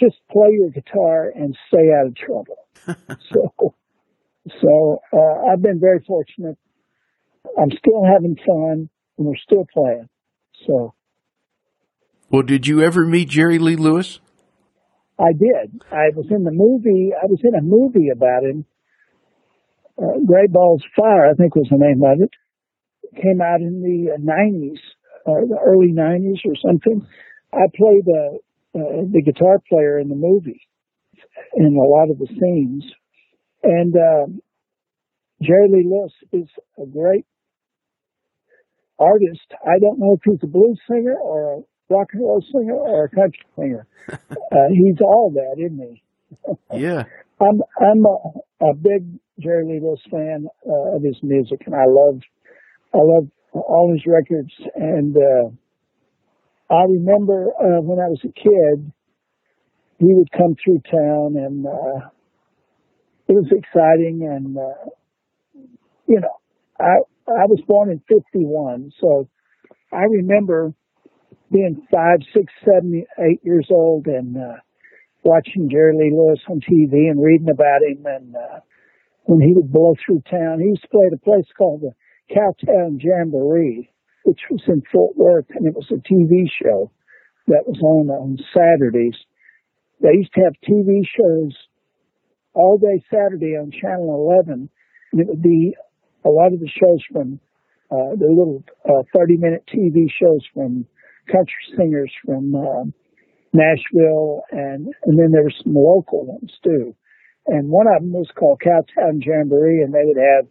just 0.00 0.16
play 0.30 0.48
your 0.52 0.70
guitar 0.70 1.30
and 1.34 1.56
stay 1.68 1.92
out 1.92 2.06
of 2.06 2.16
trouble 2.16 2.56
so 3.32 3.74
so 4.60 5.02
uh, 5.12 5.52
I've 5.52 5.62
been 5.62 5.78
very 5.78 6.00
fortunate 6.06 6.56
I'm 7.58 7.70
still 7.70 8.04
having 8.04 8.36
fun 8.36 8.88
and 9.18 9.26
we're 9.26 9.36
still 9.36 9.66
playing. 9.72 10.08
So. 10.66 10.94
Well, 12.30 12.42
did 12.42 12.66
you 12.66 12.82
ever 12.82 13.04
meet 13.06 13.28
Jerry 13.28 13.58
Lee 13.58 13.76
Lewis? 13.76 14.20
I 15.18 15.32
did. 15.32 15.82
I 15.90 16.08
was 16.14 16.26
in 16.30 16.44
the 16.44 16.52
movie. 16.52 17.12
I 17.12 17.26
was 17.26 17.40
in 17.42 17.54
a 17.54 17.62
movie 17.62 18.08
about 18.08 18.44
him. 18.44 18.64
Uh, 19.98 20.18
Great 20.26 20.50
Balls 20.50 20.82
Fire, 20.96 21.28
I 21.28 21.34
think 21.34 21.54
was 21.54 21.68
the 21.70 21.76
name 21.76 22.02
of 22.02 22.22
it. 22.22 22.30
it 23.02 23.22
came 23.22 23.42
out 23.42 23.60
in 23.60 23.82
the 23.82 24.16
'90s, 24.16 24.78
uh, 25.26 25.44
the 25.46 25.58
early 25.62 25.92
'90s 25.92 26.40
or 26.46 26.56
something. 26.56 27.06
I 27.52 27.66
played 27.76 28.08
uh, 28.08 28.38
uh, 28.74 29.04
the 29.10 29.22
guitar 29.24 29.58
player 29.68 29.98
in 29.98 30.08
the 30.08 30.14
movie 30.16 30.60
in 31.54 31.76
a 31.76 31.88
lot 31.88 32.10
of 32.10 32.18
the 32.18 32.26
scenes, 32.26 32.84
and 33.62 33.94
um, 33.96 34.40
Jerry 35.42 35.68
Lee 35.68 35.88
Lewis 35.88 36.12
is 36.32 36.48
a 36.78 36.86
great 36.86 37.26
artist. 38.98 39.46
I 39.64 39.78
don't 39.80 39.98
know 39.98 40.16
if 40.16 40.20
he's 40.24 40.42
a 40.42 40.46
blues 40.46 40.78
singer 40.88 41.14
or 41.14 41.54
a 41.54 41.60
rock 41.88 42.08
and 42.12 42.22
roll 42.22 42.44
singer 42.52 42.74
or 42.74 43.04
a 43.04 43.08
country 43.10 43.44
singer. 43.56 43.86
uh, 44.10 44.68
he's 44.70 45.00
all 45.00 45.32
that, 45.34 45.62
isn't 45.62 45.78
he? 45.78 46.02
yeah. 46.80 47.04
I'm 47.40 47.60
I'm 47.80 48.04
a, 48.04 48.70
a 48.70 48.74
big 48.74 49.18
Jerry 49.40 49.64
Lee 49.66 49.80
Lewis 49.82 50.00
fan 50.10 50.46
uh, 50.68 50.96
of 50.96 51.02
his 51.02 51.16
music, 51.22 51.62
and 51.66 51.74
I 51.74 51.86
love 51.86 52.20
I 52.94 52.98
love 52.98 53.28
all 53.52 53.90
his 53.92 54.04
records. 54.06 54.52
And 54.74 55.16
uh, 55.16 55.50
I 56.70 56.84
remember 56.84 57.48
uh, 57.58 57.82
when 57.82 57.98
I 57.98 58.08
was 58.08 58.20
a 58.24 58.32
kid, 58.32 58.92
we 59.98 60.14
would 60.14 60.30
come 60.32 60.54
through 60.62 60.80
town, 60.90 61.36
and 61.36 61.66
uh, 61.66 62.08
it 63.28 63.32
was 63.32 63.50
exciting. 63.50 64.22
And 64.22 64.56
uh, 64.56 64.90
you 66.06 66.20
know, 66.20 66.36
I 66.78 67.02
I 67.28 67.46
was 67.46 67.60
born 67.66 67.90
in 67.90 68.00
51, 68.08 68.92
so 69.00 69.28
I 69.92 70.02
remember 70.02 70.72
being 71.52 71.86
five, 71.90 72.18
six, 72.34 72.52
seven, 72.64 73.04
eight 73.18 73.40
years 73.42 73.66
old 73.70 74.06
and 74.06 74.36
uh, 74.36 74.56
watching 75.24 75.68
Jerry 75.70 75.94
Lee 75.96 76.16
Lewis 76.16 76.40
on 76.48 76.60
TV 76.60 77.10
and 77.10 77.22
reading 77.22 77.48
about 77.50 77.82
him. 77.82 78.06
And 78.06 78.34
uh, 78.36 78.60
when 79.24 79.40
he 79.40 79.52
would 79.54 79.72
blow 79.72 79.94
through 80.04 80.22
town, 80.30 80.60
he 80.60 80.66
used 80.66 80.82
to 80.82 80.88
play 80.88 81.06
at 81.06 81.18
a 81.18 81.24
place 81.24 81.46
called 81.58 81.82
the 81.82 81.92
Cowtown 82.34 82.98
Jamboree, 83.02 83.90
which 84.24 84.40
was 84.50 84.62
in 84.68 84.82
Fort 84.92 85.16
Worth, 85.16 85.46
and 85.50 85.66
it 85.66 85.74
was 85.74 85.90
a 85.90 86.00
TV 86.00 86.48
show 86.62 86.90
that 87.46 87.66
was 87.66 87.80
on 87.82 88.10
on 88.10 88.38
Saturdays. 88.54 89.16
They 90.00 90.14
used 90.14 90.32
to 90.34 90.42
have 90.42 90.54
TV 90.62 91.02
shows 91.04 91.56
all 92.54 92.78
day 92.78 93.02
Saturday 93.10 93.56
on 93.56 93.70
Channel 93.70 94.32
11, 94.44 94.68
and 95.12 95.20
it 95.20 95.26
would 95.28 95.42
be 95.42 95.74
a 96.24 96.28
lot 96.28 96.52
of 96.52 96.60
the 96.60 96.68
shows 96.68 97.02
from 97.12 97.40
uh, 97.90 98.14
the 98.16 98.28
little 98.28 98.62
uh, 98.84 99.02
30 99.14 99.36
minute 99.38 99.64
TV 99.66 100.06
shows 100.10 100.46
from 100.54 100.86
country 101.26 101.64
singers 101.76 102.12
from 102.24 102.54
uh, 102.54 102.84
Nashville, 103.52 104.42
and 104.50 104.86
and 105.04 105.18
then 105.18 105.32
there 105.32 105.42
were 105.42 105.62
some 105.62 105.74
local 105.74 106.26
ones 106.26 106.52
too. 106.62 106.94
And 107.46 107.68
one 107.68 107.86
of 107.86 108.02
them 108.02 108.12
was 108.12 108.30
called 108.36 108.62
Cowtown 108.64 109.24
Jamboree, 109.24 109.82
and 109.82 109.92
they 109.92 110.04
would 110.04 110.16
have 110.16 110.46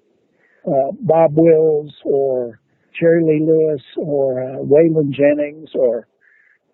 uh, 0.67 0.91
Bob 0.99 1.32
Wills 1.36 1.93
or 2.03 2.60
Jerry 2.99 3.23
Lee 3.23 3.45
Lewis 3.45 3.81
or 3.97 4.41
uh, 4.41 4.57
Waylon 4.57 5.12
Jennings 5.12 5.69
or 5.73 6.07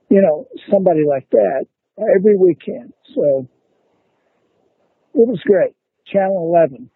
you 0.09 0.21
know 0.21 0.47
somebody 0.71 1.01
like 1.07 1.29
that 1.31 1.65
every 1.97 2.37
weekend. 2.37 2.93
So 3.13 3.47
it 5.13 5.27
was 5.27 5.39
great. 5.45 5.75
Channel 6.11 6.53
11 6.55 6.89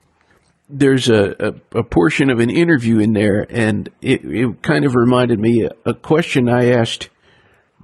there's 0.69 1.09
a, 1.09 1.35
a, 1.73 1.79
a, 1.79 1.83
portion 1.83 2.29
of 2.29 2.39
an 2.39 2.51
interview 2.51 2.99
in 2.99 3.13
there, 3.13 3.45
and 3.49 3.89
it, 4.01 4.23
it 4.23 4.61
kind 4.61 4.85
of 4.85 4.93
reminded 4.93 5.39
me 5.39 5.63
a, 5.63 5.71
a 5.83 5.93
question 5.95 6.47
I 6.47 6.69
asked 6.69 7.09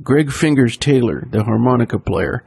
Greg 0.03 0.31
Fingers 0.31 0.77
Taylor, 0.77 1.25
the 1.29 1.43
harmonica 1.43 1.97
player. 1.97 2.43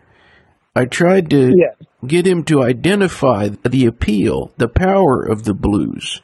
I 0.77 0.85
tried 0.85 1.31
to 1.31 1.53
yes. 1.57 1.89
get 2.07 2.27
him 2.27 2.45
to 2.45 2.63
identify 2.63 3.49
the 3.49 3.87
appeal, 3.87 4.53
the 4.59 4.69
power 4.69 5.23
of 5.23 5.43
the 5.43 5.55
blues. 5.55 6.23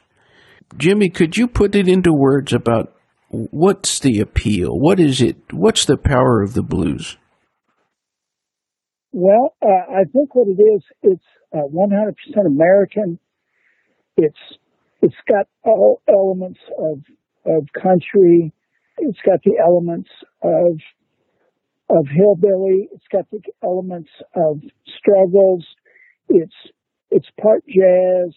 Jimmie, 0.77 1.09
could 1.09 1.37
you 1.37 1.47
put 1.47 1.75
it 1.75 1.87
into 1.87 2.11
words 2.13 2.51
about 2.51 2.93
what's 3.29 3.99
the 3.99 4.19
appeal? 4.19 4.71
What 4.71 4.99
is 4.99 5.21
it? 5.21 5.37
What's 5.51 5.85
the 5.85 5.97
power 5.97 6.41
of 6.41 6.53
the 6.53 6.63
blues? 6.63 7.17
Well, 9.11 9.55
uh, 9.61 9.67
I 9.67 10.03
think 10.11 10.35
what 10.35 10.47
it 10.47 10.61
is, 10.61 10.83
it's 11.01 11.23
uh, 11.53 11.67
100% 11.73 12.45
American. 12.45 13.19
It's 14.17 14.37
it's 15.01 15.15
got 15.27 15.47
all 15.63 16.01
elements 16.07 16.59
of 16.77 16.99
of 17.45 17.67
country. 17.81 18.53
It's 18.97 19.19
got 19.25 19.39
the 19.43 19.57
elements 19.63 20.09
of 20.41 20.79
of 21.89 22.07
hillbilly. 22.07 22.89
It's 22.91 23.07
got 23.11 23.29
the 23.31 23.41
elements 23.63 24.09
of 24.35 24.61
struggles. 24.99 25.65
It's 26.27 26.55
it's 27.11 27.27
part 27.41 27.63
jazz. 27.67 28.33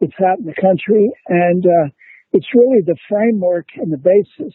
It's 0.00 0.16
out 0.24 0.38
in 0.38 0.46
the 0.46 0.54
country, 0.54 1.10
and 1.28 1.64
uh, 1.64 1.88
it's 2.32 2.46
really 2.54 2.82
the 2.84 2.96
framework 3.08 3.68
and 3.76 3.92
the 3.92 3.98
basis 3.98 4.54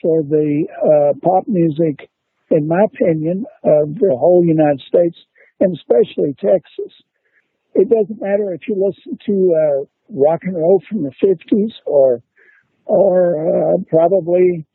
for 0.00 0.22
the 0.22 0.66
uh, 0.82 1.12
pop 1.22 1.44
music, 1.46 2.10
in 2.50 2.66
my 2.66 2.84
opinion, 2.84 3.44
of 3.64 3.94
the 3.94 4.16
whole 4.18 4.42
United 4.44 4.80
States 4.80 5.16
and 5.60 5.76
especially 5.76 6.34
Texas. 6.34 6.92
It 7.74 7.88
doesn't 7.88 8.20
matter 8.20 8.52
if 8.52 8.68
you 8.68 8.74
listen 8.74 9.16
to 9.26 9.54
uh, 9.54 9.84
rock 10.10 10.40
and 10.42 10.56
roll 10.56 10.82
from 10.88 11.04
the 11.04 11.12
50s 11.24 11.72
or 11.86 12.22
or 12.84 13.74
uh, 13.74 13.76
probably 13.88 14.66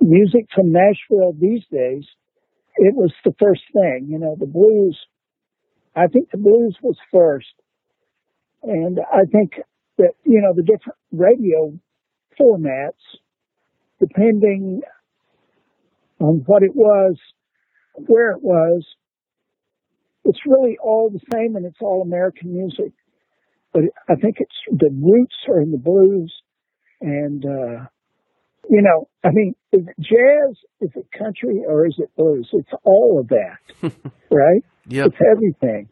music 0.00 0.46
from 0.54 0.72
Nashville 0.72 1.34
these 1.38 1.62
days. 1.70 2.04
It 2.76 2.94
was 2.94 3.12
the 3.24 3.34
first 3.38 3.62
thing, 3.72 4.08
you 4.08 4.18
know, 4.18 4.34
the 4.38 4.46
blues. 4.46 4.98
I 5.94 6.06
think 6.08 6.30
the 6.30 6.38
blues 6.38 6.76
was 6.82 6.96
first. 7.12 7.52
And 8.66 8.98
I 8.98 9.24
think 9.30 9.60
that, 9.96 10.14
you 10.24 10.42
know, 10.42 10.52
the 10.52 10.62
different 10.62 10.98
radio 11.12 11.72
formats, 12.38 12.98
depending 14.00 14.82
on 16.20 16.42
what 16.46 16.64
it 16.64 16.74
was, 16.74 17.16
where 17.94 18.32
it 18.32 18.42
was, 18.42 18.84
it's 20.24 20.40
really 20.44 20.76
all 20.82 21.10
the 21.10 21.20
same 21.32 21.54
and 21.54 21.64
it's 21.64 21.78
all 21.80 22.02
American 22.02 22.52
music. 22.52 22.92
But 23.72 23.82
I 24.08 24.16
think 24.16 24.38
it's 24.40 24.56
the 24.68 24.90
roots 24.90 25.36
are 25.48 25.60
in 25.60 25.70
the 25.70 25.78
blues 25.78 26.34
and, 27.00 27.44
uh, 27.44 27.86
you 28.68 28.82
know, 28.82 29.08
I 29.22 29.30
mean, 29.30 29.54
is 29.72 29.86
it 29.86 29.94
jazz? 30.00 30.56
Is 30.80 30.90
it 30.96 31.06
country 31.16 31.62
or 31.64 31.86
is 31.86 31.94
it 31.98 32.10
blues? 32.16 32.48
It's 32.52 32.72
all 32.82 33.20
of 33.20 33.28
that, 33.28 33.92
right? 34.30 34.64
Yeah. 34.88 35.04
It's 35.04 35.16
everything. 35.30 35.88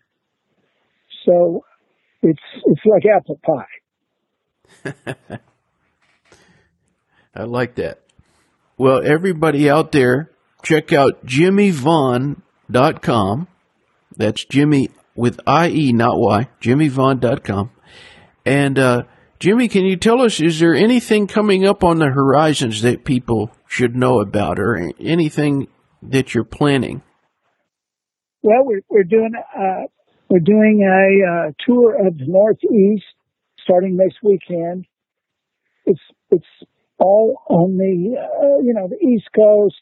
So 1.24 1.64
it's, 2.24 2.42
it's 2.64 2.80
like 2.84 3.04
apple 3.06 3.38
pie. 3.44 3.66
I 7.34 7.44
like 7.44 7.76
that. 7.76 8.00
Well, 8.76 9.00
everybody 9.04 9.70
out 9.70 9.92
there, 9.92 10.32
check 10.62 10.92
out 10.92 11.24
jimmievaughan.com. 11.26 13.48
That's 14.16 14.44
Jimmie 14.44 14.90
with 15.14 15.40
IE, 15.48 15.92
not 15.92 16.18
Y, 16.18 16.48
jimmievaughan.com. 16.60 17.70
And, 18.44 18.78
uh, 18.78 19.04
Jimmie, 19.38 19.68
can 19.68 19.84
you 19.84 19.96
tell 19.96 20.20
us, 20.22 20.40
is 20.40 20.58
there 20.60 20.74
anything 20.74 21.26
coming 21.26 21.66
up 21.66 21.82
on 21.84 21.98
the 21.98 22.10
horizons 22.10 22.82
that 22.82 23.04
people 23.04 23.50
should 23.66 23.96
know 23.96 24.20
about 24.20 24.58
or 24.58 24.90
anything 24.98 25.68
that 26.02 26.34
you're 26.34 26.44
planning? 26.44 27.02
Well, 28.42 28.64
we're, 28.64 28.82
we're 28.88 29.04
doing, 29.04 29.32
uh, 29.56 29.84
we're 30.34 30.40
doing 30.40 30.82
a 30.82 31.30
uh, 31.30 31.52
tour 31.64 31.94
of 31.94 32.18
the 32.18 32.24
Northeast 32.26 33.04
starting 33.62 33.96
next 33.96 34.16
weekend. 34.20 34.84
It's, 35.86 36.00
it's 36.32 36.68
all 36.98 37.40
on 37.48 37.76
the, 37.76 38.16
uh, 38.18 38.58
you 38.64 38.74
know, 38.74 38.88
the 38.88 38.96
East 38.96 39.28
Coast, 39.32 39.76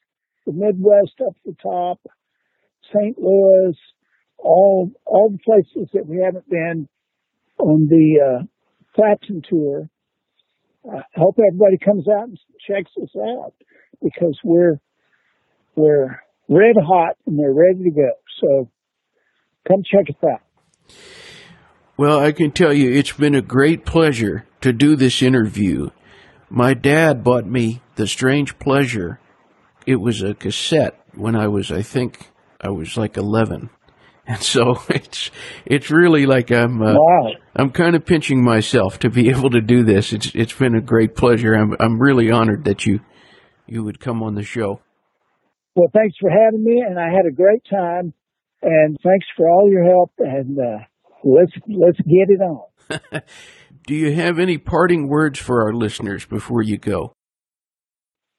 the 0.45 0.53
Midwest 0.53 1.23
up 1.27 1.35
the 1.47 1.55
top, 1.63 2.01
St. 2.93 3.17
Louis, 3.19 3.79
all, 4.37 4.91
all 5.07 5.31
the 5.31 5.39
places 5.39 5.89
that 5.95 6.07
we 6.07 6.21
haven't 6.23 6.51
been 6.51 6.87
on 7.59 7.87
the, 7.89 8.21
uh, 8.21 8.43
Clapton 8.95 9.41
tour. 9.49 9.89
I 10.85 11.01
hope 11.15 11.39
everybody 11.39 11.79
comes 11.83 12.07
out 12.09 12.29
and 12.29 12.39
checks 12.69 12.91
us 13.03 13.17
out 13.17 13.55
because 14.03 14.39
we're 14.45 14.81
we're 15.77 16.21
red 16.51 16.77
hot 16.79 17.17
and 17.27 17.39
they're 17.39 17.55
ready 17.55 17.85
to 17.85 17.91
go. 17.91 18.11
So 18.43 18.71
come 19.67 19.83
check 19.85 20.07
us 20.09 20.31
out. 20.31 20.41
Well, 21.97 22.19
I 22.19 22.33
can 22.33 22.51
tell 22.51 22.73
you 22.73 22.91
it's 22.91 23.13
been 23.13 23.35
a 23.35 23.43
great 23.43 23.85
pleasure 23.85 24.47
to 24.61 24.73
do 24.73 24.97
this 24.97 25.23
interview. 25.23 25.91
My 26.49 26.75
dad 26.75 27.23
bought 27.23 27.47
me 27.47 27.83
The 27.97 28.07
Strange 28.07 28.59
Pleasure. 28.59 29.21
It 29.87 29.97
was 29.97 30.23
a 30.23 30.35
cassette 30.35 30.99
when 31.15 31.37
I 31.37 31.49
was, 31.49 31.71
I 31.71 31.83
think, 31.83 32.31
I 32.61 32.71
was 32.71 32.97
like 32.97 33.17
11. 33.17 33.71
And 34.25 34.41
so 34.41 34.77
it's 34.89 35.33
it's 35.67 35.91
really 35.91 36.27
like 36.27 36.53
I'm 36.53 36.81
uh, 36.81 36.95
wow. 36.95 37.33
I'm 37.57 37.71
kind 37.71 37.97
of 37.97 38.07
pinching 38.07 38.45
myself 38.45 39.01
to 39.01 39.11
be 39.11 39.29
able 39.37 39.51
to 39.51 39.61
do 39.61 39.83
this. 39.83 40.13
It's 40.13 40.31
it's 40.37 40.53
been 40.53 40.77
a 40.77 40.81
great 40.81 41.17
pleasure. 41.17 41.55
I'm 41.55 41.75
I'm 41.81 42.01
really 42.01 42.31
honored 42.31 42.65
that 42.67 42.87
you 42.87 43.01
you 43.67 43.83
would 43.83 43.99
come 43.99 44.23
on 44.23 44.37
the 44.37 44.45
show. 44.45 44.81
Well, 45.75 45.89
thanks 45.93 46.17
for 46.21 46.31
having 46.31 46.63
me, 46.63 46.85
and 46.87 47.01
I 47.01 47.07
had 47.09 47.27
a 47.27 47.35
great 47.35 47.65
time. 47.69 48.15
And 48.63 48.97
thanks 49.03 49.27
for 49.37 49.49
all 49.49 49.69
your 49.71 49.85
help. 49.85 50.13
And 50.19 50.59
uh, 50.59 50.85
let's 51.25 51.53
let's 51.69 51.99
get 51.99 52.31
it 52.31 52.41
on. 52.41 53.23
Do 53.87 53.95
you 53.95 54.13
have 54.15 54.39
any 54.39 54.59
parting 54.59 55.09
words 55.09 55.39
for 55.39 55.63
our 55.63 55.73
listeners 55.73 56.25
before 56.25 56.63
you 56.63 56.79
go? 56.79 57.15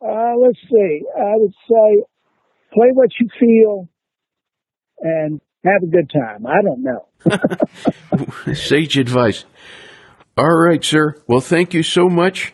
Uh, 0.01 0.33
let's 0.39 0.59
see. 0.69 1.01
I 1.17 1.33
would 1.35 1.53
say 1.69 2.03
play 2.73 2.89
what 2.93 3.09
you 3.19 3.27
feel 3.39 3.89
and 5.01 5.41
have 5.65 5.83
a 5.83 5.87
good 5.87 6.09
time. 6.11 6.45
I 6.45 6.61
don't 6.61 6.83
know. 6.83 7.07
Sage 8.53 8.97
advice. 8.97 9.45
All 10.37 10.57
right, 10.57 10.83
sir. 10.83 11.15
Well, 11.27 11.41
thank 11.41 11.73
you 11.73 11.83
so 11.83 12.09
much. 12.09 12.53